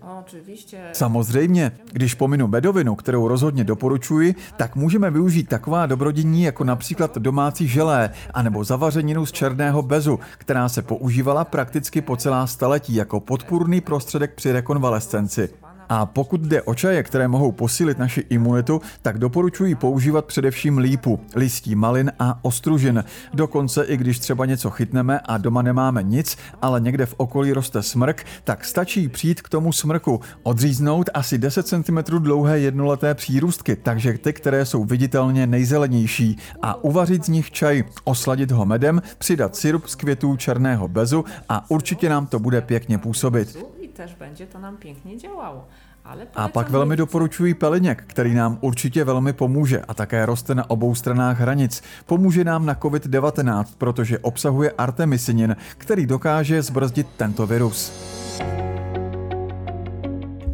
Samozřejmě, 0.91 1.71
když 1.91 2.13
pominu 2.13 2.47
medovinu, 2.47 2.95
kterou 2.95 3.27
rozhodně 3.27 3.63
doporučuji, 3.63 4.35
tak 4.57 4.75
můžeme 4.83 5.11
využít 5.11 5.49
taková 5.49 5.85
dobrodění 5.85 6.43
jako 6.43 6.63
například 6.63 7.17
domácí 7.17 7.67
želé 7.67 8.09
anebo 8.33 8.63
zavařeninu 8.63 9.25
z 9.25 9.31
černého 9.31 9.81
bezu, 9.81 10.19
která 10.37 10.69
se 10.69 10.81
používala 10.81 11.45
prakticky 11.45 12.01
po 12.01 12.17
celá 12.17 12.47
staletí 12.47 12.95
jako 12.95 13.19
podpůrný 13.19 13.81
prostředek 13.81 14.33
při 14.35 14.51
rekonvalescenci. 14.51 15.49
A 15.89 16.05
pokud 16.05 16.41
jde 16.41 16.61
o 16.61 16.75
čaje, 16.75 17.03
které 17.03 17.27
mohou 17.27 17.51
posílit 17.51 17.97
naši 17.97 18.25
imunitu, 18.29 18.81
tak 19.01 19.17
doporučuji 19.17 19.75
používat 19.75 20.25
především 20.25 20.77
lípu, 20.77 21.19
listí 21.35 21.75
malin 21.75 22.11
a 22.19 22.39
ostružin. 22.41 23.03
Dokonce 23.33 23.83
i 23.83 23.97
když 23.97 24.19
třeba 24.19 24.45
něco 24.45 24.69
chytneme 24.69 25.19
a 25.19 25.37
doma 25.37 25.61
nemáme 25.61 26.03
nic, 26.03 26.37
ale 26.61 26.81
někde 26.81 27.05
v 27.05 27.15
okolí 27.17 27.53
roste 27.53 27.83
smrk, 27.83 28.25
tak 28.43 28.65
stačí 28.65 29.09
přijít 29.09 29.41
k 29.41 29.49
tomu 29.49 29.71
smrku, 29.71 30.21
odříznout 30.43 31.09
asi 31.13 31.37
10 31.37 31.67
cm 31.67 31.97
dlouhé 32.17 32.59
jednoleté 32.59 33.13
přírůstky, 33.15 33.75
takže 33.75 34.13
ty, 34.13 34.33
které 34.33 34.65
jsou 34.65 34.83
viditelně 34.83 35.47
nejzelenější, 35.47 36.37
a 36.61 36.83
uvařit 36.83 37.25
z 37.25 37.29
nich 37.29 37.51
čaj, 37.51 37.83
osladit 38.03 38.51
ho 38.51 38.65
medem, 38.65 39.01
přidat 39.17 39.55
syrup 39.55 39.87
z 39.87 39.95
květů 39.95 40.37
černého 40.37 40.87
bezu 40.87 41.25
a 41.49 41.69
určitě 41.69 42.09
nám 42.09 42.27
to 42.27 42.39
bude 42.39 42.61
pěkně 42.61 42.97
působit. 42.97 43.82
Też 43.95 44.15
będzie 44.15 44.47
to 44.47 44.59
nam 44.59 44.77
pięknie 44.77 45.17
działało. 45.17 45.67
Ale 46.03 46.27
A 46.35 46.47
pak 46.47 46.69
velmi 46.69 46.95
doporučuji 46.95 47.53
peliněk, 47.53 48.03
který 48.07 48.33
nám 48.33 48.57
určitě 48.61 49.03
velmi 49.03 49.33
pomůže 49.33 49.81
a 49.81 49.93
také 49.93 50.25
roste 50.25 50.55
na 50.55 50.69
obou 50.69 50.95
stranách 50.95 51.39
hranic. 51.39 51.83
Pomůže 52.05 52.43
nám 52.43 52.65
na 52.65 52.75
COVID-19, 52.75 53.65
protože 53.77 54.19
obsahuje 54.19 54.71
artemisinin, 54.71 55.55
který 55.77 56.05
dokáže 56.05 56.61
zbrzdit 56.61 57.07
tento 57.17 57.47
virus. 57.47 57.93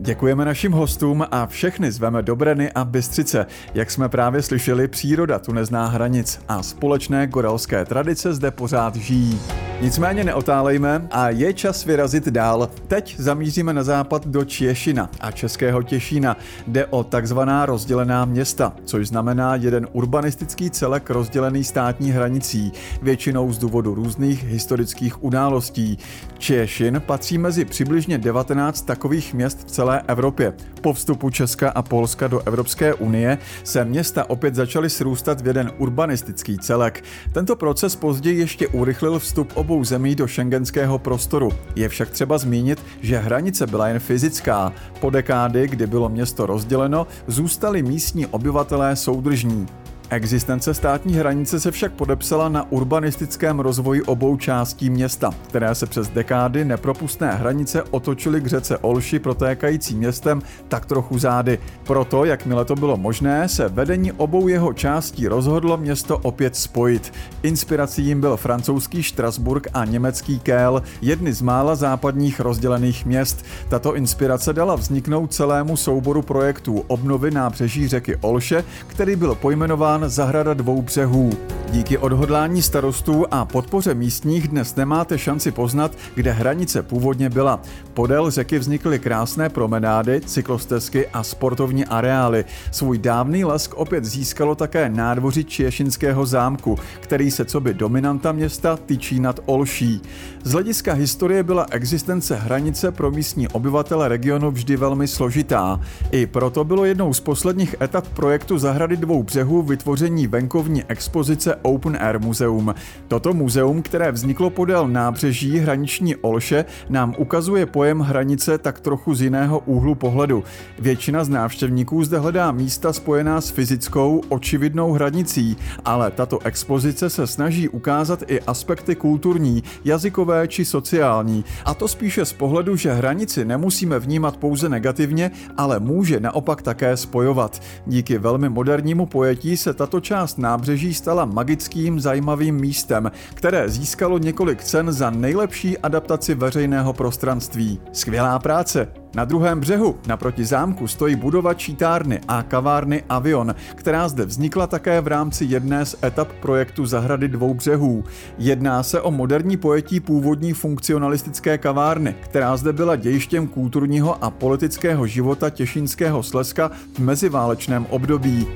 Děkujeme 0.02 0.46
našim 0.46 0.72
hostům 0.72 1.26
a 1.32 1.46
všechny 1.46 1.92
zveme 1.92 2.22
do 2.22 2.36
Breny 2.36 2.72
a 2.72 2.86
Bystřice. 2.86 3.46
Jak 3.74 3.92
jsme 3.92 4.10
právě 4.10 4.42
slyšeli, 4.42 4.88
příroda 4.88 5.40
tu 5.40 5.54
nezná 5.54 5.88
hranic 5.88 6.40
a 6.48 6.64
společné 6.64 7.28
goralské 7.28 7.86
tradice 7.86 8.34
zde 8.34 8.52
pořád 8.52 8.96
žijí. 8.96 9.40
Nicméně 9.82 10.24
neotálejme 10.24 11.08
a 11.12 11.30
je 11.30 11.54
čas 11.54 11.86
vyrazit 11.86 12.28
dál. 12.28 12.70
Teď 12.88 13.16
zamíříme 13.20 13.74
na 13.74 13.84
západ 13.84 14.28
do 14.28 14.46
Češina 14.46 15.10
a 15.20 15.32
Českého 15.32 15.84
Těšína. 15.84 16.38
Jde 16.68 16.86
o 16.86 17.04
takzvaná 17.04 17.66
rozdělená 17.66 18.26
města, 18.26 18.74
což 18.86 19.08
znamená 19.08 19.56
jeden 19.56 19.88
urbanistický 19.92 20.70
celek 20.70 21.10
rozdělený 21.10 21.64
státní 21.64 22.12
hranicí, 22.12 22.72
většinou 23.02 23.54
z 23.54 23.58
důvodu 23.58 23.96
různých 23.96 24.44
historických 24.44 25.24
událostí. 25.24 25.98
Češin 26.38 27.02
patří 27.06 27.38
mezi 27.38 27.66
přibližně 27.66 28.18
19 28.18 28.82
takových 28.82 29.34
měst 29.34 29.60
v 29.60 29.72
celé 29.72 29.89
Evropě. 29.98 30.54
Po 30.82 30.94
vstupu 30.94 31.30
Česka 31.30 31.70
a 31.70 31.82
Polska 31.82 32.28
do 32.28 32.42
Evropské 32.46 32.94
unie 32.94 33.38
se 33.64 33.86
města 33.86 34.30
opět 34.30 34.56
začaly 34.56 34.90
srůstat 34.90 35.42
v 35.42 35.48
jeden 35.48 35.72
urbanistický 35.78 36.58
celek. 36.58 37.04
Tento 37.32 37.56
proces 37.56 37.96
později 37.96 38.40
ještě 38.40 38.68
urychlil 38.68 39.20
vstup 39.20 39.52
obou 39.54 39.84
zemí 39.84 40.16
do 40.16 40.28
šengenského 40.28 41.00
prostoru. 41.00 41.52
Je 41.76 41.90
však 41.90 42.10
třeba 42.10 42.38
zmínit, 42.38 42.84
že 43.02 43.18
hranice 43.18 43.68
byla 43.68 43.88
jen 43.88 44.00
fyzická. 44.00 44.74
Po 45.00 45.10
dekády, 45.10 45.68
kdy 45.68 45.88
bylo 45.88 46.10
město 46.10 46.46
rozděleno, 46.46 47.08
zůstali 47.28 47.84
místní 47.84 48.26
obyvatelé 48.26 48.96
soudržní. 48.96 49.68
Existence 50.12 50.74
státní 50.74 51.14
hranice 51.14 51.60
se 51.60 51.72
však 51.72 51.92
podepsala 51.92 52.50
na 52.50 52.72
urbanistickém 52.72 53.60
rozvoji 53.60 54.02
obou 54.02 54.38
částí 54.38 54.90
města, 54.90 55.32
které 55.48 55.76
se 55.76 55.86
přes 55.86 56.08
dekády 56.08 56.66
nepropustné 56.66 57.36
hranice 57.36 57.84
otočily 57.84 58.42
k 58.42 58.48
řece 58.48 58.78
Olši 58.78 59.20
protékající 59.20 59.96
městem 59.96 60.42
tak 60.68 60.86
trochu 60.86 61.18
zády. 61.20 61.60
Proto, 61.84 62.26
jakmile 62.26 62.66
to 62.66 62.76
bylo 62.76 62.98
možné, 62.98 63.50
se 63.50 63.70
vedení 63.70 64.12
obou 64.12 64.48
jeho 64.48 64.74
částí 64.74 65.28
rozhodlo 65.28 65.78
město 65.78 66.18
opět 66.18 66.56
spojit. 66.56 67.14
Inspirací 67.44 68.06
jim 68.06 68.22
byl 68.22 68.38
francouzský 68.38 69.04
Štrasburg 69.04 69.68
a 69.74 69.86
německý 69.86 70.40
Kél, 70.40 70.84
jedny 71.02 71.34
z 71.34 71.42
mála 71.42 71.76
západních 71.76 72.40
rozdělených 72.40 73.06
měst. 73.06 73.46
Tato 73.68 73.96
inspirace 73.96 74.54
dala 74.54 74.76
vzniknout 74.76 75.34
celému 75.34 75.78
souboru 75.78 76.22
projektů 76.22 76.84
obnovy 76.88 77.32
nábřeží 77.32 77.88
řeky 77.88 78.16
Olše, 78.16 78.64
který 78.88 79.16
byl 79.16 79.36
pojmenován 79.36 79.99
Zahrada 80.08 80.54
dvou 80.54 80.82
břehů. 80.82 81.30
Díky 81.72 81.98
odhodlání 81.98 82.62
starostů 82.62 83.26
a 83.32 83.46
podpoře 83.46 83.94
místních 83.94 84.48
dnes 84.48 84.76
nemáte 84.76 85.18
šanci 85.18 85.52
poznat, 85.52 85.92
kde 86.16 86.32
hranice 86.32 86.84
původně 86.84 87.30
byla. 87.30 87.62
Podél 87.94 88.32
řeky 88.32 88.60
vznikly 88.60 89.00
krásné 89.00 89.50
promenády, 89.50 90.22
cyklostezky 90.22 91.08
a 91.08 91.24
sportovní 91.24 91.86
areály. 91.86 92.46
Svůj 92.72 92.98
dávný 92.98 93.46
lesk 93.46 93.74
opět 93.74 94.06
získalo 94.06 94.56
také 94.56 94.90
nádvoří 94.90 95.46
Čiešinského 95.46 96.26
zámku, 96.26 96.78
který 97.00 97.32
se 97.32 97.46
co 97.46 97.60
by 97.60 97.74
dominanta 97.74 98.32
města 98.32 98.78
tyčí 98.86 99.20
nad 99.20 99.40
Olší. 99.46 100.02
Z 100.44 100.52
hlediska 100.52 100.94
historie 100.94 101.44
byla 101.44 101.66
existence 101.72 102.36
hranice 102.36 102.92
pro 102.92 103.12
místní 103.12 103.48
obyvatele 103.48 104.08
regionu 104.08 104.52
vždy 104.52 104.78
velmi 104.78 105.08
složitá. 105.08 105.80
I 106.12 106.26
proto 106.26 106.64
bylo 106.64 106.86
jednou 106.86 107.14
z 107.14 107.20
posledních 107.20 107.76
etap 107.82 108.08
projektu 108.08 108.58
Zahrady 108.58 108.98
dvou 108.98 109.24
břehů 109.24 109.62
vytvoření 109.90 110.28
venkovní 110.28 110.84
expozice 110.88 111.56
Open 111.62 111.98
Air 112.02 112.20
Museum. 112.20 112.76
Toto 113.08 113.34
muzeum, 113.34 113.82
které 113.82 114.12
vzniklo 114.12 114.50
podél 114.50 114.88
nábřeží 114.88 115.58
hraniční 115.58 116.16
Olše, 116.16 116.66
nám 116.90 117.16
ukazuje 117.18 117.66
pojem 117.66 118.00
hranice 118.00 118.58
tak 118.58 118.80
trochu 118.80 119.16
z 119.16 119.22
jiného 119.22 119.60
úhlu 119.60 119.96
pohledu. 119.96 120.44
Většina 120.80 121.24
z 121.24 121.30
návštěvníků 121.30 122.04
zde 122.04 122.20
hledá 122.20 122.52
místa 122.52 122.94
spojená 122.94 123.42
s 123.42 123.50
fyzickou, 123.50 124.22
očividnou 124.30 124.92
hranicí, 124.92 125.58
ale 125.86 126.12
tato 126.12 126.40
expozice 126.46 127.10
se 127.10 127.28
snaží 127.28 127.70
ukázat 127.70 128.24
i 128.28 128.42
aspekty 128.42 128.96
kulturní, 128.96 129.64
jazykové 129.86 130.48
či 130.48 130.66
sociální. 130.66 131.46
A 131.66 131.74
to 131.74 131.88
spíše 131.88 132.26
z 132.26 132.34
pohledu, 132.34 132.76
že 132.76 132.94
hranici 132.94 133.46
nemusíme 133.46 134.00
vnímat 134.00 134.38
pouze 134.38 134.70
negativně, 134.70 135.32
ale 135.58 135.80
může 135.80 136.20
naopak 136.20 136.62
také 136.62 136.98
spojovat. 136.98 137.62
Díky 137.86 138.18
velmi 138.18 138.50
modernímu 138.50 139.06
pojetí 139.06 139.58
se 139.58 139.74
tato 139.80 140.00
část 140.00 140.38
nábřeží 140.38 140.94
stala 140.94 141.26
magickým, 141.26 142.00
zajímavým 142.00 142.56
místem, 142.56 143.12
které 143.34 143.70
získalo 143.70 144.18
několik 144.18 144.64
cen 144.64 144.92
za 144.92 145.10
nejlepší 145.10 145.78
adaptaci 145.78 146.36
veřejného 146.36 146.94
prostranství. 146.94 147.80
Skvělá 147.92 148.40
práce! 148.40 148.88
Na 149.16 149.26
druhém 149.26 149.60
břehu, 149.60 149.96
naproti 150.08 150.46
zámku, 150.46 150.88
stojí 150.88 151.16
budova 151.16 151.54
čítárny 151.54 152.20
a 152.28 152.44
kavárny 152.44 153.04
Avion, 153.10 153.56
která 153.76 154.10
zde 154.10 154.26
vznikla 154.26 154.68
také 154.68 155.02
v 155.02 155.08
rámci 155.08 155.46
jedné 155.46 155.86
z 155.86 155.96
etap 156.04 156.28
projektu 156.32 156.86
Zahrady 156.86 157.28
dvou 157.28 157.54
břehů. 157.54 158.04
Jedná 158.38 158.84
se 158.84 159.02
o 159.02 159.12
moderní 159.12 159.58
pojetí 159.58 160.00
původní 160.00 160.54
funkcionalistické 160.54 161.58
kavárny, 161.58 162.16
která 162.20 162.58
zde 162.58 162.74
byla 162.74 162.96
dějištěm 162.96 163.48
kulturního 163.48 164.24
a 164.24 164.30
politického 164.30 165.08
života 165.08 165.50
Těšínského 165.50 166.24
Slezska 166.24 166.72
v 166.94 167.00
meziválečném 167.00 167.86
období. 167.90 168.48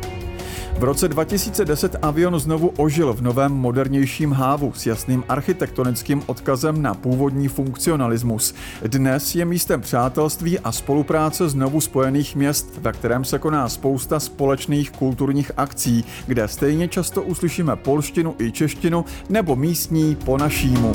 V 0.77 0.83
roce 0.83 1.07
2010 1.07 1.95
avion 2.01 2.39
znovu 2.39 2.73
ožil 2.77 3.13
v 3.13 3.21
novém 3.21 3.51
modernějším 3.51 4.31
hávu 4.31 4.73
s 4.75 4.85
jasným 4.85 5.23
architektonickým 5.29 6.23
odkazem 6.25 6.81
na 6.81 6.93
původní 6.93 7.47
funkcionalismus. 7.47 8.53
Dnes 8.81 9.35
je 9.35 9.45
místem 9.45 9.81
přátelství 9.81 10.59
a 10.59 10.71
spolupráce 10.71 11.49
znovu 11.49 11.81
spojených 11.81 12.35
měst, 12.35 12.77
ve 12.77 12.91
kterém 12.91 13.25
se 13.25 13.39
koná 13.39 13.69
spousta 13.69 14.19
společných 14.19 14.91
kulturních 14.91 15.51
akcí, 15.57 16.05
kde 16.27 16.47
stejně 16.47 16.87
často 16.87 17.21
uslyšíme 17.21 17.75
polštinu 17.75 18.35
i 18.39 18.51
češtinu 18.51 19.05
nebo 19.29 19.55
místní 19.55 20.15
po 20.15 20.37
našímu. 20.37 20.93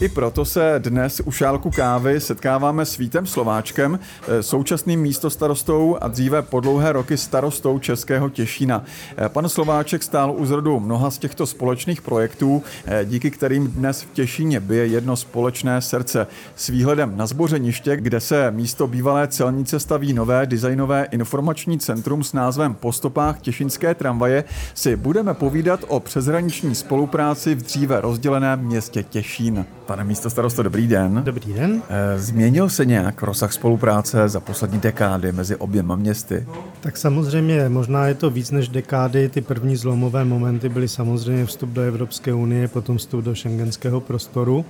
I 0.00 0.08
proto 0.08 0.44
se 0.44 0.74
dnes 0.78 1.20
u 1.24 1.32
šálku 1.32 1.70
kávy 1.70 2.20
setkáváme 2.20 2.86
s 2.86 2.96
Vítem 2.96 3.26
Slováčkem, 3.26 3.98
eh, 4.28 4.42
současným 4.42 5.00
místostarostou 5.00 5.98
a 6.00 6.08
dříve 6.08 6.42
po 6.42 6.60
dlouhé 6.60 6.92
roky 6.92 7.16
starostou 7.16 7.78
Českého 7.78 8.28
Těšína. 8.28 8.84
Eh, 9.16 9.28
pan 9.28 9.48
Slováček 9.48 10.02
stál 10.02 10.34
u 10.36 10.46
zrodu 10.46 10.80
mnoha 10.80 11.10
z 11.10 11.18
těchto 11.18 11.46
společných 11.46 12.02
projektů, 12.02 12.62
eh, 12.86 13.04
díky 13.04 13.30
kterým 13.30 13.68
dnes 13.68 14.02
v 14.02 14.10
Těšíně 14.12 14.60
bije 14.60 14.86
jedno 14.86 15.16
společné 15.16 15.80
srdce. 15.80 16.26
S 16.56 16.66
výhledem 16.66 17.16
na 17.16 17.26
zbořeniště, 17.26 17.96
kde 17.96 18.20
se 18.20 18.50
místo 18.50 18.86
bývalé 18.86 19.28
celnice 19.28 19.80
staví 19.80 20.12
nové 20.12 20.46
designové 20.46 21.06
informační 21.10 21.78
centrum 21.78 22.24
s 22.24 22.32
názvem 22.32 22.74
Po 22.74 22.92
stopách 22.92 23.40
Těšinské 23.40 23.94
tramvaje, 23.94 24.44
si 24.74 24.96
budeme 24.96 25.34
povídat 25.34 25.80
o 25.88 26.00
přeshraniční 26.00 26.74
spolupráci 26.74 27.54
v 27.54 27.62
dříve 27.62 28.00
rozděleném 28.00 28.60
městě 28.60 29.02
Těšín. 29.02 29.66
Pane 29.86 30.04
místo 30.04 30.30
starosto, 30.30 30.62
dobrý 30.62 30.86
den. 30.86 31.22
Dobrý 31.24 31.52
den. 31.52 31.82
Eh, 31.88 32.18
změnil 32.18 32.68
se 32.68 32.84
nějak 32.84 33.22
rozsah 33.22 33.52
spolupráce 33.52 34.28
za 34.28 34.40
poslední 34.40 34.80
dekády 34.80 35.32
mezi 35.32 35.56
oběma 35.56 35.96
městy? 35.96 36.46
Tak 36.80 36.96
samozřejmě, 36.96 37.68
možná 37.68 38.06
je 38.06 38.14
to 38.14 38.30
víc 38.30 38.50
než 38.50 38.68
dekády. 38.68 39.28
Ty 39.28 39.40
první 39.40 39.76
zlomové 39.76 40.24
momenty 40.24 40.68
byly 40.68 40.88
samozřejmě 40.88 41.46
vstup 41.46 41.70
do 41.70 41.82
Evropské 41.82 42.34
unie, 42.34 42.68
potom 42.68 42.98
vstup 42.98 43.24
do 43.24 43.34
šengenského 43.34 44.00
prostoru 44.00 44.64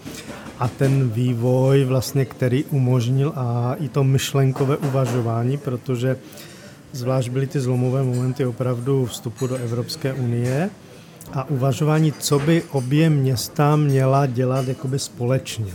a 0.58 0.68
ten 0.68 1.08
vývoj, 1.08 1.84
vlastně, 1.84 2.24
který 2.24 2.64
umožnil 2.64 3.32
a 3.36 3.74
i 3.80 3.88
to 3.88 4.04
myšlenkové 4.04 4.76
uvažování, 4.76 5.56
protože 5.56 6.16
zvlášť 6.92 7.28
byly 7.28 7.46
ty 7.46 7.60
zlomové 7.60 8.02
momenty 8.02 8.46
opravdu 8.46 9.06
vstupu 9.06 9.46
do 9.46 9.56
Evropské 9.56 10.12
unie 10.12 10.70
a 11.32 11.50
uvažování, 11.50 12.12
co 12.12 12.38
by 12.38 12.62
obě 12.72 13.10
města 13.10 13.76
měla 13.76 14.26
dělat 14.26 14.68
jakoby 14.68 14.98
společně. 14.98 15.72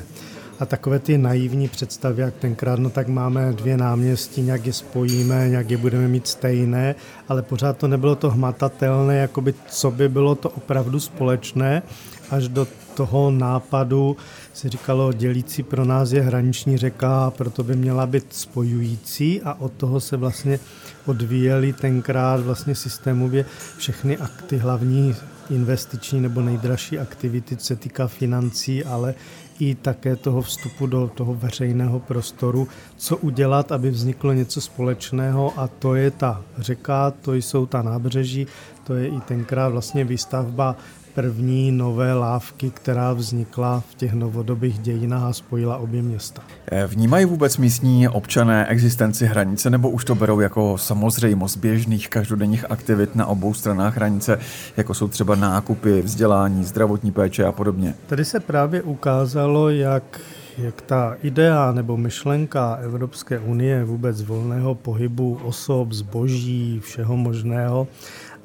A 0.60 0.66
takové 0.66 1.00
ty 1.00 1.18
naivní 1.18 1.68
představy, 1.68 2.22
jak 2.22 2.36
tenkrát, 2.36 2.80
no 2.80 2.90
tak 2.90 3.08
máme 3.08 3.54
dvě 3.54 3.78
náměstí, 3.78 4.42
nějak 4.42 4.66
je 4.66 4.74
spojíme, 4.74 5.50
nějak 5.50 5.72
je 5.72 5.78
budeme 5.78 6.08
mít 6.08 6.28
stejné, 6.28 6.96
ale 7.30 7.42
pořád 7.42 7.78
to 7.78 7.88
nebylo 7.88 8.16
to 8.16 8.30
hmatatelné, 8.30 9.18
jakoby 9.18 9.54
co 9.68 9.92
by 9.92 10.10
bylo 10.10 10.36
to 10.36 10.50
opravdu 10.50 11.00
společné, 11.00 11.82
až 12.30 12.48
do 12.48 12.68
toho 12.94 13.32
nápadu 13.32 14.18
se 14.54 14.70
říkalo, 14.70 15.14
dělící 15.14 15.64
pro 15.64 15.86
nás 15.86 16.12
je 16.12 16.22
hraniční 16.22 16.78
řeka, 16.78 17.34
proto 17.38 17.64
by 17.64 17.76
měla 17.76 18.08
být 18.08 18.26
spojující 18.30 19.42
a 19.42 19.54
od 19.54 19.72
toho 19.72 20.00
se 20.00 20.18
vlastně 20.18 20.60
odvíjely 21.06 21.74
tenkrát 21.74 22.40
vlastně 22.40 22.76
systémově 22.76 23.46
všechny 23.78 24.18
akty 24.18 24.58
hlavní 24.58 25.16
investiční 25.52 26.22
nebo 26.22 26.42
nejdražší 26.42 27.00
aktivity, 27.00 27.58
co 27.58 27.66
se 27.66 27.76
týká 27.76 28.08
financí, 28.08 28.84
ale 28.84 29.16
i 29.60 29.76
také 29.76 30.16
toho 30.16 30.42
vstupu 30.42 30.86
do 30.86 31.12
toho 31.16 31.34
veřejného 31.36 32.00
prostoru, 32.00 32.68
co 32.98 33.18
udělat, 33.18 33.72
aby 33.72 33.90
vzniklo 33.90 34.34
něco 34.34 34.62
společného? 34.62 35.60
A 35.60 35.68
to 35.68 35.96
je 35.96 36.12
ta 36.12 36.42
řeka, 36.58 37.12
to 37.12 37.34
jsou 37.34 37.66
ta 37.66 37.82
nábřeží, 37.82 38.48
to 38.84 38.94
je 38.94 39.08
i 39.08 39.20
tenkrát 39.20 39.70
vlastně 39.70 40.06
výstavba 40.06 40.76
první 41.14 41.72
nové 41.72 42.14
lávky, 42.14 42.70
která 42.70 43.14
vznikla 43.14 43.84
v 43.90 43.96
těch 43.96 44.14
novodobých 44.14 44.80
dějinách 44.80 45.24
a 45.24 45.34
spojila 45.34 45.78
obě 45.78 46.02
města. 46.02 46.42
Eh, 46.72 46.88
vnímají 46.88 47.26
vůbec 47.26 47.58
místní 47.58 48.08
občané 48.08 48.68
existenci 48.68 49.26
hranice 49.26 49.70
nebo 49.70 49.90
už 49.90 50.06
to 50.06 50.16
berou 50.16 50.40
jako 50.40 50.78
samozřejmost 50.78 51.58
běžných 51.58 52.10
každodenních 52.10 52.72
aktivit 52.72 53.16
na 53.16 53.26
obou 53.26 53.54
stranách 53.54 53.96
hranice, 53.96 54.40
jako 54.78 54.94
jsou 54.94 55.08
třeba 55.08 55.36
nákupy, 55.36 56.02
vzdělání, 56.02 56.64
zdravotní 56.66 57.12
péče 57.12 57.46
a 57.46 57.52
podobně? 57.52 57.94
Tady 58.08 58.26
se 58.26 58.40
právě 58.40 58.82
ukázalo, 58.82 59.70
jak 59.70 60.22
jak 60.58 60.82
ta 60.82 61.18
idea 61.24 61.72
nebo 61.72 61.98
myšlenka 61.98 62.76
Evropské 62.76 63.40
unie 63.40 63.84
vůbec 63.84 64.22
volného 64.22 64.76
pohybu 64.76 65.40
osob, 65.44 65.92
zboží, 65.92 66.80
všeho 66.80 67.18
možného 67.18 67.88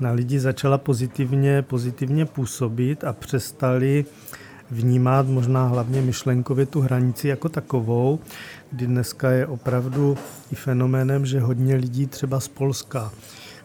na 0.00 0.10
lidi 0.10 0.40
začala 0.40 0.78
pozitivně, 0.78 1.62
pozitivně 1.62 2.26
působit 2.26 3.04
a 3.04 3.12
přestali 3.12 4.04
vnímat 4.70 5.26
možná 5.26 5.66
hlavně 5.66 6.02
myšlenkově 6.02 6.66
tu 6.66 6.80
hranici 6.80 7.28
jako 7.28 7.48
takovou, 7.48 8.18
kdy 8.72 8.86
dneska 8.86 9.30
je 9.30 9.46
opravdu 9.46 10.18
i 10.52 10.54
fenoménem, 10.54 11.26
že 11.26 11.40
hodně 11.40 11.74
lidí 11.74 12.06
třeba 12.06 12.40
z 12.40 12.48
Polska 12.48 13.12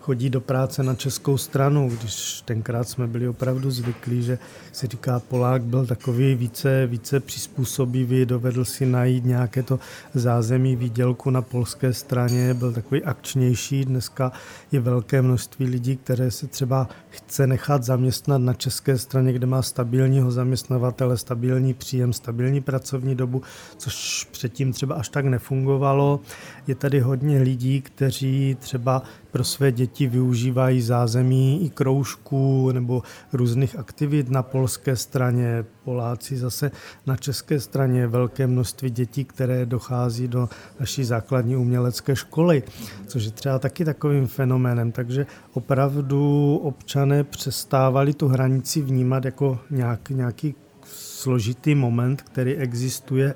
chodí 0.02 0.30
do 0.30 0.42
práce 0.42 0.84
na 0.84 0.96
českou 0.96 1.38
stranu, 1.38 1.90
když 1.90 2.42
tenkrát 2.42 2.90
jsme 2.90 3.08
byli 3.08 3.28
opravdu 3.28 3.72
zvyklí, 3.72 4.24
že 4.24 4.38
se 4.72 4.88
říká 4.88 5.20
Polák 5.20 5.62
byl 5.62 5.86
takový 5.86 6.36
více, 6.36 6.88
více 6.88 7.20
přizpůsobivý, 7.20 8.26
dovedl 8.26 8.66
si 8.66 8.86
najít 8.86 9.26
nějaké 9.26 9.64
to 9.64 9.80
zázemí 10.14 10.76
výdělku 10.76 11.30
na 11.30 11.42
polské 11.42 11.94
straně, 11.94 12.54
byl 12.54 12.74
takový 12.74 13.04
akčnější. 13.04 13.86
Dneska 13.86 14.32
je 14.72 14.80
velké 14.80 15.22
množství 15.22 15.66
lidí, 15.66 15.98
které 15.98 16.32
se 16.32 16.48
třeba 16.48 16.88
chce 17.10 17.48
nechat 17.48 17.84
zaměstnat 17.84 18.42
na 18.42 18.54
české 18.54 18.98
straně, 18.98 19.34
kde 19.34 19.48
má 19.48 19.62
stabilního 19.62 20.32
zaměstnavatele, 20.32 21.18
stabilní 21.18 21.74
příjem, 21.74 22.14
stabilní 22.14 22.62
pracovní 22.62 23.16
dobu, 23.16 23.42
což 23.78 24.28
předtím 24.32 24.74
třeba 24.74 24.96
až 24.96 25.10
tak 25.10 25.26
nefungovalo. 25.26 26.20
Je 26.68 26.76
tady 26.76 27.00
hodně 27.00 27.42
lidí, 27.42 27.82
kteří 27.82 28.58
třeba 28.60 29.04
pro 29.32 29.44
své 29.44 29.72
děti 29.72 30.08
využívají 30.08 30.82
zázemí 30.82 31.66
i 31.66 31.70
kroužků 31.70 32.72
nebo 32.72 33.04
různých 33.34 33.80
aktivit 33.80 34.30
na 34.30 34.44
polské 34.44 34.96
straně. 34.96 35.66
Poláci 35.84 36.38
zase 36.38 36.72
na 37.06 37.18
české 37.18 37.60
straně 37.60 38.08
velké 38.08 38.48
množství 38.48 38.90
dětí, 38.90 39.26
které 39.26 39.66
dochází 39.66 40.28
do 40.28 40.50
naší 40.80 41.04
základní 41.04 41.56
umělecké 41.56 42.16
školy, 42.16 42.64
což 43.08 43.24
je 43.24 43.32
třeba 43.32 43.60
taky 43.60 43.86
takovým 43.86 44.28
fenoménem. 44.28 44.92
Takže 44.92 45.26
opravdu 45.54 46.56
občané 46.64 47.24
přestávali 47.24 48.14
tu 48.14 48.28
hranici 48.28 48.82
vnímat 48.82 49.26
jako 49.26 49.60
nějak, 49.70 50.10
nějaký 50.10 50.56
složitý 50.86 51.76
moment, 51.76 52.22
který 52.22 52.56
existuje 52.56 53.34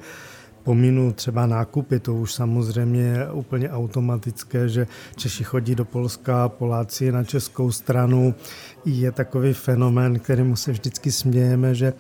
pominu 0.66 1.14
třeba 1.14 1.46
nákupy, 1.46 2.00
to 2.00 2.16
už 2.16 2.34
samozřejmě 2.34 3.02
je 3.02 3.32
úplně 3.32 3.70
automatické, 3.70 4.70
že 4.70 4.88
Češi 5.16 5.44
chodí 5.44 5.76
do 5.76 5.86
Polska, 5.86 6.50
Poláci 6.50 7.12
na 7.12 7.24
českou 7.24 7.72
stranu. 7.72 8.36
Je 8.86 9.12
takový 9.12 9.54
fenomén, 9.54 10.20
kterému 10.20 10.56
se 10.56 10.72
vždycky 10.72 11.12
smějeme, 11.12 11.76
že 11.76 11.94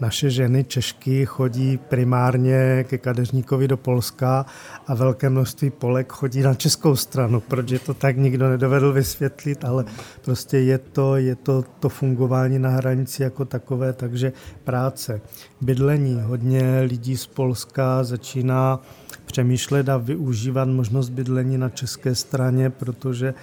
naše 0.00 0.30
ženy 0.30 0.64
Češky 0.64 1.26
chodí 1.26 1.76
primárně 1.76 2.84
ke 2.88 2.98
kadeřníkovi 2.98 3.68
do 3.68 3.76
Polska 3.76 4.46
a 4.86 4.94
velké 4.94 5.30
množství 5.30 5.70
Polek 5.70 6.12
chodí 6.12 6.40
na 6.40 6.54
českou 6.54 6.96
stranu. 6.96 7.40
Proč 7.40 7.70
je 7.70 7.78
to 7.78 7.94
tak, 7.94 8.16
nikdo 8.16 8.48
nedovedl 8.48 8.92
vysvětlit, 8.92 9.64
ale 9.64 9.84
prostě 10.24 10.58
je 10.58 10.78
to, 10.78 11.16
je 11.16 11.36
to, 11.36 11.64
to 11.80 11.88
fungování 11.88 12.58
na 12.58 12.70
hranici 12.70 13.22
jako 13.22 13.44
takové, 13.44 13.92
takže 13.92 14.32
práce, 14.64 15.20
bydlení. 15.60 16.20
Hodně 16.22 16.80
lidí 16.80 17.16
z 17.16 17.26
Polska 17.26 18.04
začíná 18.04 18.80
přemýšlet 19.26 19.88
a 19.88 19.96
využívat 19.96 20.68
možnost 20.68 21.08
bydlení 21.08 21.58
na 21.58 21.68
české 21.68 22.14
straně, 22.14 22.70
protože 22.70 23.34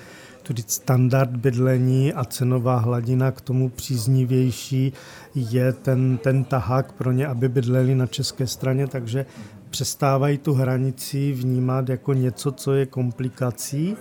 tedy 0.47 0.63
standard 0.67 1.29
bydlení 1.29 2.13
a 2.13 2.25
cenová 2.25 2.77
hladina 2.77 3.31
k 3.31 3.41
tomu 3.41 3.69
příznivější 3.69 4.93
je 5.35 5.73
ten, 5.73 6.17
ten 6.17 6.43
tahák 6.43 6.91
pro 6.91 7.11
ně, 7.11 7.27
aby 7.27 7.49
bydleli 7.49 7.95
na 7.95 8.07
české 8.07 8.47
straně, 8.47 8.87
takže 8.87 9.25
přestávají 9.69 10.37
tu 10.37 10.53
hranici 10.53 11.31
vnímat 11.31 11.89
jako 11.89 12.13
něco, 12.13 12.51
co 12.51 12.73
je 12.73 12.85
komplikací, 12.85 13.95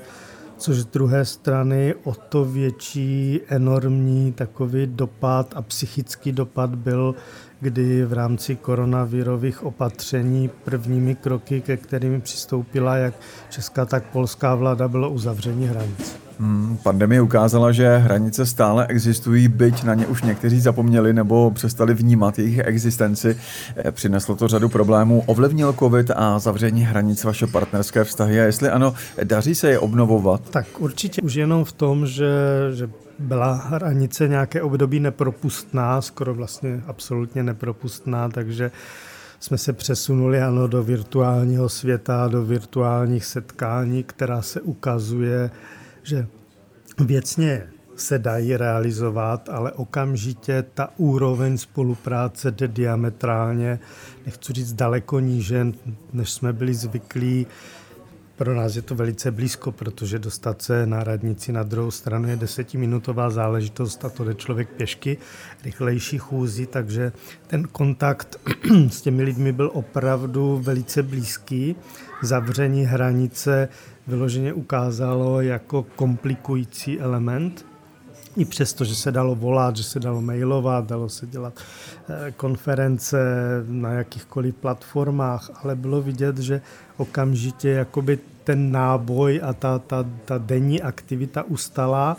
což 0.59 0.77
z 0.77 0.87
druhé 0.87 1.25
strany 1.25 1.95
o 2.05 2.15
to 2.15 2.45
větší 2.45 3.41
enormní 3.49 4.33
takový 4.33 4.87
dopad 4.87 5.53
a 5.57 5.63
psychický 5.63 6.33
dopad 6.33 6.75
byl, 6.75 7.15
kdy 7.61 8.05
v 8.05 8.13
rámci 8.13 8.57
koronavirových 8.57 9.65
opatření 9.65 10.51
prvními 10.65 11.15
kroky, 11.15 11.61
ke 11.61 11.77
kterým 11.77 12.21
přistoupila 12.21 12.97
jak 12.97 13.15
česká, 13.51 13.87
tak 13.87 14.05
polská 14.05 14.55
vláda, 14.55 14.89
bylo 14.89 15.11
uzavření 15.11 15.67
hranic. 15.67 16.24
Hmm, 16.39 16.79
pandemie 16.83 17.21
ukázala, 17.21 17.73
že 17.73 17.97
hranice 17.97 18.47
stále 18.47 18.87
existují, 18.87 19.49
byť 19.49 19.85
na 19.85 19.95
ně 19.95 20.07
už 20.07 20.23
někteří 20.23 20.61
zapomněli 20.61 21.13
nebo 21.13 21.51
přestali 21.51 21.95
vnímat 21.95 22.39
jejich 22.39 22.59
existenci. 22.59 23.37
Eh, 23.77 23.93
přineslo 23.93 24.37
to 24.37 24.49
řadu 24.49 24.69
problémů. 24.69 25.25
Ovlivnil 25.27 25.73
COVID 25.73 26.11
a 26.17 26.39
zavření 26.39 26.83
hranic 26.83 27.25
vaše 27.25 27.47
partnerské 27.47 28.05
vztahy? 28.05 28.41
A 28.41 28.45
jestli 28.45 28.69
ano, 28.69 28.95
daří 29.25 29.55
se 29.55 29.71
je 29.71 29.79
obnovovat? 29.79 30.41
Tak 30.51 30.67
určitě 30.79 31.23
už 31.23 31.35
jenom 31.35 31.65
v 31.65 31.73
tom, 31.73 32.07
že, 32.07 32.31
že 32.73 32.91
byla 33.19 33.53
hranice 33.53 34.29
nějaké 34.29 34.63
období 34.63 35.01
nepropustná, 35.01 36.01
skoro 36.01 36.35
vlastně 36.35 36.83
absolutně 36.87 37.43
nepropustná, 37.43 38.29
takže 38.29 38.71
jsme 39.41 39.59
se 39.59 39.73
přesunuli 39.73 40.43
ano, 40.43 40.69
do 40.69 40.83
virtuálního 40.83 41.69
světa, 41.69 42.29
do 42.29 42.45
virtuálních 42.45 43.25
setkání, 43.25 44.03
která 44.03 44.43
se 44.43 44.61
ukazuje 44.61 45.51
že 46.05 46.27
věcně 47.01 47.67
se 47.97 48.19
dají 48.19 48.57
realizovat, 48.57 49.49
ale 49.49 49.73
okamžitě 49.73 50.65
ta 50.75 50.91
úroveň 50.97 51.59
spolupráce 51.59 52.51
jde 52.51 52.69
diametrálně, 52.69 53.79
nechci 54.27 54.53
říct 54.53 54.73
daleko 54.73 55.21
níže, 55.21 55.67
než 56.13 56.31
jsme 56.31 56.53
byli 56.53 56.75
zvyklí. 56.75 57.47
Pro 58.37 58.55
nás 58.55 58.77
je 58.77 58.83
to 58.83 58.95
velice 58.95 59.31
blízko, 59.31 59.73
protože 59.73 60.19
dostat 60.19 60.63
se 60.63 60.87
na 60.87 61.05
radnici 61.05 61.53
na 61.53 61.63
druhou 61.63 61.91
stranu 61.91 62.29
je 62.29 62.37
desetiminutová 62.37 63.31
záležitost 63.31 64.05
a 64.05 64.09
to 64.09 64.25
jde 64.25 64.35
člověk 64.35 64.69
pěšky, 64.69 65.19
rychlejší 65.65 66.19
chůzí, 66.19 66.67
takže 66.67 67.13
ten 67.47 67.69
kontakt 67.73 68.41
s 68.89 69.01
těmi 69.01 69.23
lidmi 69.23 69.53
byl 69.53 69.71
opravdu 69.75 70.61
velice 70.65 71.03
blízký. 71.03 71.77
Zavření 72.23 72.85
hranice 72.85 73.69
vyloženě 74.07 74.53
ukázalo 74.53 75.41
jako 75.41 75.83
komplikující 75.97 77.01
element. 77.01 77.67
I 78.37 78.45
přesto, 78.45 78.85
že 78.85 78.95
se 78.95 79.13
dalo 79.13 79.35
volat, 79.35 79.77
že 79.77 79.83
se 79.83 80.01
dalo 80.01 80.21
mailovat, 80.21 80.87
dalo 80.87 81.09
se 81.09 81.27
dělat 81.27 81.53
eh, 82.09 82.33
konference 82.37 83.19
na 83.67 83.93
jakýchkoliv 83.93 84.55
platformách, 84.55 85.51
ale 85.63 85.77
bylo 85.77 86.03
vidět, 86.03 86.39
že 86.39 86.61
okamžitě 86.97 87.69
jakoby 87.69 88.19
ten 88.45 88.73
náboj 88.73 89.41
a 89.45 89.53
ta, 89.53 89.79
ta, 89.79 90.05
ta 90.25 90.39
denní 90.39 90.83
aktivita 90.83 91.43
ustala 91.43 92.17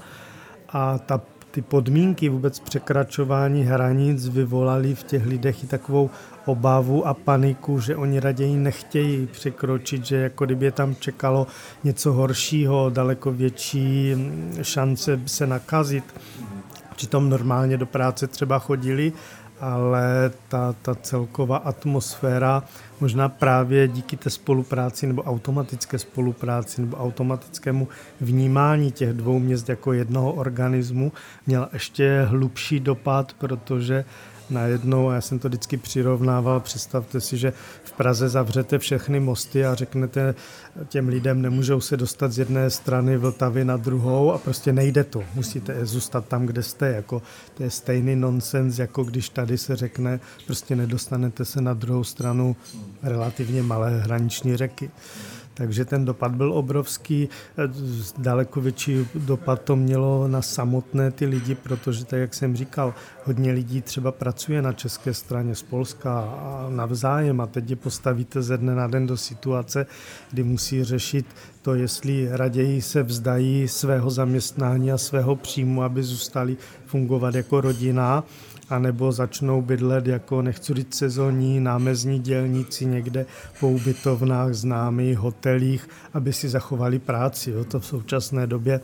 a 0.70 0.98
ta 0.98 1.22
ty 1.52 1.62
podmínky 1.62 2.30
vůbec 2.30 2.60
překračování 2.60 3.64
hranic 3.64 4.28
vyvolaly 4.28 4.96
v 4.96 5.04
těch 5.04 5.26
lidech 5.26 5.64
i 5.64 5.68
takovou 5.68 6.10
obavu 6.46 7.08
a 7.08 7.14
paniku, 7.14 7.80
že 7.80 7.96
oni 7.96 8.20
raději 8.20 8.56
nechtějí 8.56 9.28
překročit, 9.28 10.06
že 10.06 10.16
jako 10.16 10.46
kdyby 10.46 10.66
je 10.66 10.72
tam 10.72 10.96
čekalo 10.96 11.48
něco 11.84 12.14
horšího, 12.14 12.90
daleko 12.90 13.32
větší 13.32 14.16
šance 14.62 15.20
se 15.26 15.48
nakazit. 15.48 16.04
Přitom 16.96 17.30
normálně 17.30 17.78
do 17.78 17.86
práce 17.86 18.28
třeba 18.28 18.60
chodili, 18.60 19.14
ale 19.60 20.32
ta, 20.48 20.76
ta 20.82 20.96
celková 20.96 21.58
atmosféra 21.58 22.64
možná 23.02 23.30
právě 23.30 23.88
díky 23.88 24.18
té 24.18 24.30
spolupráci 24.30 25.08
nebo 25.08 25.24
automatické 25.24 26.00
spolupráci 26.00 26.82
nebo 26.82 26.98
automatickému 26.98 27.88
vnímání 28.22 28.92
těch 28.92 29.14
dvou 29.14 29.40
měst 29.40 29.70
jako 29.70 29.94
jednoho 29.94 30.34
organismu 30.34 31.12
měla 31.48 31.70
ještě 31.74 32.26
hlubší 32.30 32.80
dopad, 32.80 33.34
protože 33.34 34.06
najednou, 34.50 35.10
a 35.10 35.16
já 35.16 35.22
jsem 35.22 35.40
to 35.40 35.48
vždycky 35.48 35.78
přirovnával, 35.78 36.60
představte 36.60 37.22
si, 37.22 37.38
že 37.38 37.54
v 37.84 37.92
Praze 37.92 38.30
zavřete 38.30 38.80
všechny 38.80 39.20
mosty 39.20 39.66
a 39.66 39.76
řeknete 39.76 40.36
těm 40.88 41.08
lidem, 41.08 41.42
nemůžou 41.42 41.82
se 41.82 41.98
dostat 41.98 42.32
z 42.32 42.40
jedné 42.40 42.70
strany 42.70 43.18
Vltavy 43.18 43.66
na 43.66 43.78
druhou 43.78 44.32
a 44.32 44.38
prostě 44.38 44.74
nejde 44.74 45.04
to. 45.04 45.24
Musíte 45.36 45.86
zůstat 45.86 46.26
tam, 46.28 46.46
kde 46.46 46.64
jste. 46.64 46.88
Jako, 46.88 47.22
to 47.54 47.64
je 47.64 47.70
stejný 47.70 48.16
nonsens, 48.16 48.80
jako 48.80 49.04
když 49.04 49.30
tady 49.30 49.58
se 49.58 49.76
řekne, 49.76 50.20
prostě 50.46 50.76
nedostanete 50.76 51.46
se 51.46 51.62
na 51.62 51.74
druhou 51.74 52.04
stranu 52.04 52.56
relativně 53.04 53.64
malé 53.64 54.00
hraniční 54.00 54.58
řeky. 54.58 54.92
Takže 55.58 55.86
ten 55.86 56.06
dopad 56.06 56.36
byl 56.36 56.54
obrovský. 56.54 57.30
Daleko 58.18 58.62
větší 58.62 59.08
dopad 59.16 59.62
to 59.62 59.76
mělo 59.76 60.28
na 60.28 60.42
samotné 60.42 61.12
ty 61.12 61.26
lidi, 61.26 61.56
protože, 61.56 62.06
tak 62.06 62.20
jak 62.20 62.34
jsem 62.34 62.56
říkal, 62.56 62.94
hodně 63.24 63.52
lidí 63.52 63.82
třeba 63.82 64.12
pracuje 64.12 64.62
na 64.62 64.74
české 64.74 65.14
straně 65.14 65.56
z 65.56 65.64
Polska 65.64 66.20
a 66.20 66.68
navzájem 66.70 67.42
a 67.42 67.48
teď 67.48 67.70
je 67.70 67.76
postavíte 67.76 68.42
ze 68.42 68.58
dne 68.58 68.76
na 68.76 68.88
den 68.88 69.08
do 69.08 69.18
situace, 69.18 69.86
kdy 70.32 70.44
musí 70.44 70.84
řešit 70.84 71.26
to, 71.62 71.76
jestli 71.76 72.28
raději 72.32 72.82
se 72.82 73.04
vzdají 73.04 73.68
svého 73.68 74.10
zaměstnání 74.10 74.92
a 74.92 74.98
svého 74.98 75.36
příjmu, 75.36 75.84
aby 75.84 76.04
zůstali 76.04 76.58
fungovat 76.86 77.36
jako 77.36 77.62
rodina, 77.62 78.24
anebo 78.70 79.12
začnou 79.12 79.62
bydlet 79.62 80.08
jako, 80.08 80.42
nechci 80.42 80.74
říct 80.74 80.96
sezónní, 80.96 81.60
námezní 81.60 82.20
dělníci 82.20 82.86
někde 82.86 83.26
po 83.60 83.70
ubytovnách, 83.70 84.54
známých 84.54 85.18
hotelích, 85.18 85.90
aby 86.14 86.34
si 86.34 86.50
zachovali 86.50 87.00
práci. 87.00 87.52
Jo. 87.52 87.64
To 87.64 87.80
v 87.80 87.86
současné 87.86 88.48
době 88.48 88.80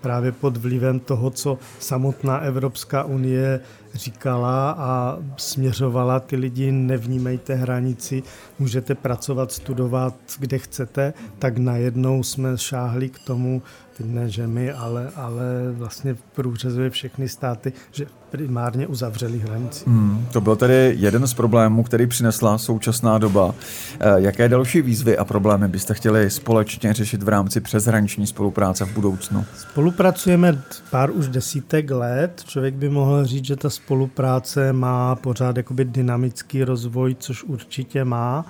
právě 0.00 0.32
pod 0.32 0.56
vlivem 0.56 1.00
toho, 1.00 1.30
co 1.30 1.58
samotná 1.78 2.38
Evropská 2.38 3.04
unie 3.04 3.60
říkala 3.96 4.70
a 4.70 5.18
směřovala 5.36 6.20
ty 6.20 6.36
lidi, 6.36 6.72
nevnímejte 6.72 7.54
hranici, 7.54 8.22
můžete 8.58 8.94
pracovat, 8.94 9.52
studovat, 9.52 10.14
kde 10.38 10.58
chcete, 10.58 11.14
tak 11.38 11.58
najednou 11.58 12.22
jsme 12.22 12.58
šáhli 12.58 13.08
k 13.08 13.18
tomu, 13.18 13.62
teď 13.96 14.06
ne, 14.06 14.30
že 14.30 14.46
my, 14.46 14.72
ale, 14.72 15.10
ale 15.16 15.44
vlastně 15.72 16.16
průřezuje 16.34 16.90
všechny 16.90 17.28
státy, 17.28 17.72
že 17.92 18.06
primárně 18.30 18.86
uzavřeli 18.86 19.38
hranici. 19.38 19.84
Hmm, 19.86 20.26
to 20.32 20.40
byl 20.40 20.56
tedy 20.56 20.94
jeden 20.98 21.26
z 21.26 21.34
problémů, 21.34 21.82
který 21.82 22.06
přinesla 22.06 22.58
současná 22.58 23.18
doba. 23.18 23.54
Eh, 24.00 24.14
jaké 24.16 24.48
další 24.48 24.82
výzvy 24.82 25.18
a 25.18 25.24
problémy 25.24 25.68
byste 25.68 25.94
chtěli 25.94 26.30
společně 26.30 26.92
řešit 26.92 27.22
v 27.22 27.28
rámci 27.28 27.60
přeshraniční 27.60 28.26
spolupráce 28.26 28.84
v 28.84 28.94
budoucnu? 28.94 29.44
Spolupracujeme 29.56 30.62
pár 30.90 31.10
už 31.10 31.28
desítek 31.28 31.90
let. 31.90 32.42
Člověk 32.46 32.74
by 32.74 32.88
mohl 32.88 33.24
říct, 33.26 33.44
že 33.44 33.56
ta 33.56 33.70
spolupráce 33.86 34.72
má 34.72 35.14
pořád 35.14 35.56
jakoby 35.56 35.84
dynamický 35.84 36.64
rozvoj, 36.64 37.16
což 37.18 37.44
určitě 37.44 38.04
má, 38.04 38.46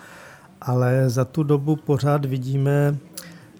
ale 0.61 1.11
za 1.11 1.25
tu 1.25 1.42
dobu 1.42 1.77
pořád 1.77 2.25
vidíme 2.25 2.96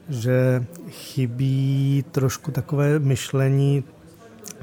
že 0.09 0.65
chybí 0.89 2.05
trošku 2.11 2.51
takové 2.51 2.99
myšlení 2.99 3.85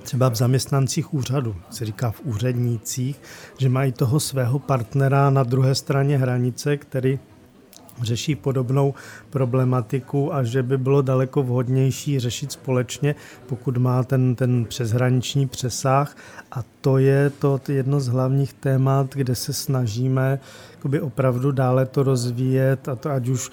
třeba 0.04 0.30
v 0.30 0.36
zaměstnancích 0.36 1.14
úřadu, 1.14 1.56
se 1.70 1.86
říká 1.86 2.12
v 2.12 2.22
úřednících, 2.24 3.22
že 3.58 3.70
mají 3.70 3.92
toho 3.92 4.20
svého 4.20 4.60
partnera 4.60 5.30
na 5.30 5.44
druhé 5.44 5.76
straně 5.76 6.18
hranice, 6.18 6.78
který 6.78 7.20
řeší 8.02 8.36
podobnou 8.36 8.94
problematiku 9.30 10.34
a 10.34 10.44
že 10.44 10.64
by 10.64 10.78
bylo 10.78 11.02
daleko 11.02 11.44
vhodnější 11.44 12.20
řešit 12.20 12.52
společně, 12.52 13.16
pokud 13.48 13.78
má 13.78 14.04
ten, 14.04 14.36
ten 14.36 14.66
přeshraniční 14.66 15.48
přesah. 15.48 16.16
A 16.52 16.64
to 16.82 16.98
je 16.98 17.30
to 17.30 17.60
jedno 17.68 18.00
z 18.00 18.08
hlavních 18.08 18.54
témat, 18.54 19.16
kde 19.16 19.36
se 19.36 19.54
snažíme 19.54 20.40
opravdu 21.02 21.52
dále 21.52 21.86
to 21.86 22.04
rozvíjet, 22.04 22.90
a 22.90 22.96
to 22.96 23.10
ať 23.10 23.28
už 23.28 23.52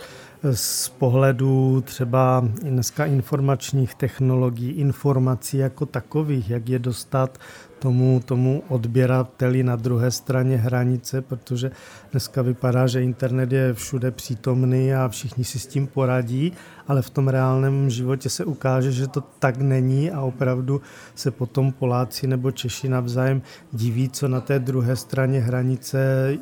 z 0.52 0.88
pohledu 0.88 1.82
třeba 1.86 2.48
dneska 2.62 3.04
informačních 3.06 3.94
technologií, 3.94 4.70
informací 4.70 5.56
jako 5.56 5.86
takových, 5.86 6.50
jak 6.50 6.68
je 6.68 6.78
dostat 6.78 7.38
tomu, 7.80 8.20
tomu 8.24 8.62
odběrateli 8.68 9.62
na 9.62 9.76
druhé 9.76 10.10
straně 10.10 10.56
hranice, 10.56 11.22
protože 11.22 11.70
dneska 12.10 12.42
vypadá, 12.42 12.86
že 12.86 13.02
internet 13.02 13.52
je 13.52 13.74
všude 13.74 14.10
přítomný 14.10 14.94
a 14.94 15.08
všichni 15.08 15.44
si 15.44 15.58
s 15.58 15.66
tím 15.66 15.86
poradí, 15.86 16.52
ale 16.88 17.02
v 17.02 17.10
tom 17.10 17.28
reálném 17.28 17.90
životě 17.90 18.30
se 18.30 18.44
ukáže, 18.44 18.92
že 18.92 19.06
to 19.06 19.20
tak 19.20 19.56
není 19.56 20.10
a 20.10 20.20
opravdu 20.20 20.80
se 21.14 21.30
potom 21.30 21.72
Poláci 21.72 22.26
nebo 22.26 22.50
Češi 22.50 22.88
navzájem 22.88 23.42
diví, 23.72 24.08
co 24.08 24.28
na 24.28 24.40
té 24.40 24.58
druhé 24.58 24.96
straně 24.96 25.40
hranice 25.40 25.98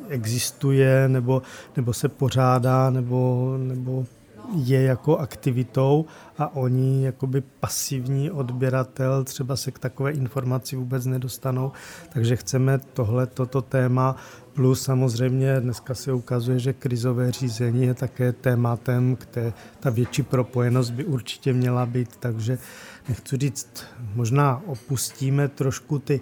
existuje 0.09 1.09
nebo, 1.09 1.41
nebo 1.75 1.93
se 1.93 2.09
pořádá 2.09 2.89
nebo, 2.89 3.55
nebo 3.57 4.05
je 4.55 4.81
jako 4.81 5.17
aktivitou 5.17 6.05
a 6.37 6.55
oni 6.55 7.05
jakoby 7.05 7.41
pasivní 7.59 8.31
odběratel 8.31 9.23
třeba 9.23 9.55
se 9.55 9.71
k 9.71 9.79
takové 9.79 10.11
informaci 10.11 10.75
vůbec 10.75 11.05
nedostanou. 11.05 11.71
Takže 12.13 12.35
chceme 12.35 12.79
tohle, 12.93 13.27
toto 13.27 13.61
téma 13.61 14.15
plus 14.53 14.81
samozřejmě 14.81 15.59
dneska 15.59 15.93
se 15.93 16.13
ukazuje, 16.13 16.59
že 16.59 16.73
krizové 16.73 17.31
řízení 17.31 17.83
je 17.83 17.93
také 17.93 18.31
tématem, 18.31 19.17
kde 19.19 19.53
ta 19.79 19.89
větší 19.89 20.23
propojenost 20.23 20.91
by 20.93 21.05
určitě 21.05 21.53
měla 21.53 21.85
být, 21.85 22.15
takže 22.15 22.57
nechci 23.09 23.37
říct, 23.37 23.83
možná 24.15 24.61
opustíme 24.65 25.47
trošku 25.47 25.99
ty 25.99 26.21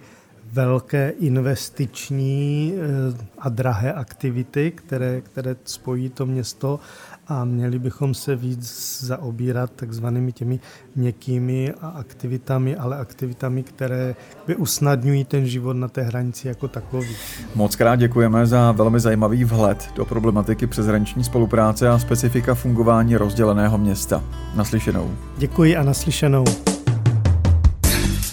velké 0.52 1.10
investiční 1.10 2.74
eh, 2.76 3.26
a 3.38 3.48
drahé 3.48 3.92
aktivity, 3.92 4.70
které, 4.70 5.20
které 5.20 5.56
spojí 5.64 6.10
to 6.10 6.26
město 6.26 6.80
a 7.28 7.44
měli 7.44 7.78
bychom 7.78 8.14
se 8.14 8.36
víc 8.36 8.98
zaobírat 9.00 9.70
takzvanými 9.76 10.32
těmi 10.32 10.60
měkkými 10.96 11.74
aktivitami, 11.94 12.76
ale 12.76 12.98
aktivitami, 12.98 13.62
které 13.62 14.14
by 14.46 14.56
usnadňují 14.56 15.24
ten 15.24 15.46
život 15.46 15.72
na 15.72 15.88
té 15.88 16.02
hranici 16.02 16.48
jako 16.48 16.68
takový. 16.68 17.16
Moc 17.54 17.76
krát 17.76 17.96
děkujeme 17.96 18.46
za 18.46 18.72
velmi 18.72 19.00
zajímavý 19.00 19.44
vhled 19.44 19.90
do 19.96 20.04
problematiky 20.04 20.66
přeshraniční 20.66 21.24
spolupráce 21.24 21.88
a 21.88 21.98
specifika 21.98 22.54
fungování 22.54 23.16
rozděleného 23.16 23.78
města. 23.78 24.24
Naslyšenou. 24.54 25.10
Děkuji 25.38 25.76
a 25.76 25.82
naslyšenou. 25.82 26.44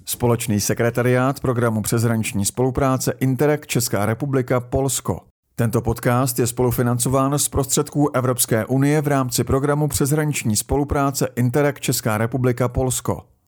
Společný 0.04 0.60
sekretariát 0.60 1.40
programu 1.40 1.82
přeshraniční 1.82 2.44
spolupráce 2.44 3.12
Interreg 3.20 3.66
Česká 3.66 4.06
republika 4.06 4.60
Polsko. 4.60 5.29
Tento 5.60 5.80
podcast 5.80 6.38
je 6.38 6.46
spolufinancován 6.46 7.38
z 7.38 7.48
prostředků 7.48 8.10
Evropské 8.16 8.66
unie 8.66 9.02
v 9.02 9.06
rámci 9.06 9.44
programu 9.44 9.88
přeshraniční 9.88 10.56
spolupráce 10.56 11.28
Interreg 11.36 11.80
Česká 11.80 12.18
republika 12.18 12.68
Polsko. 12.68 13.30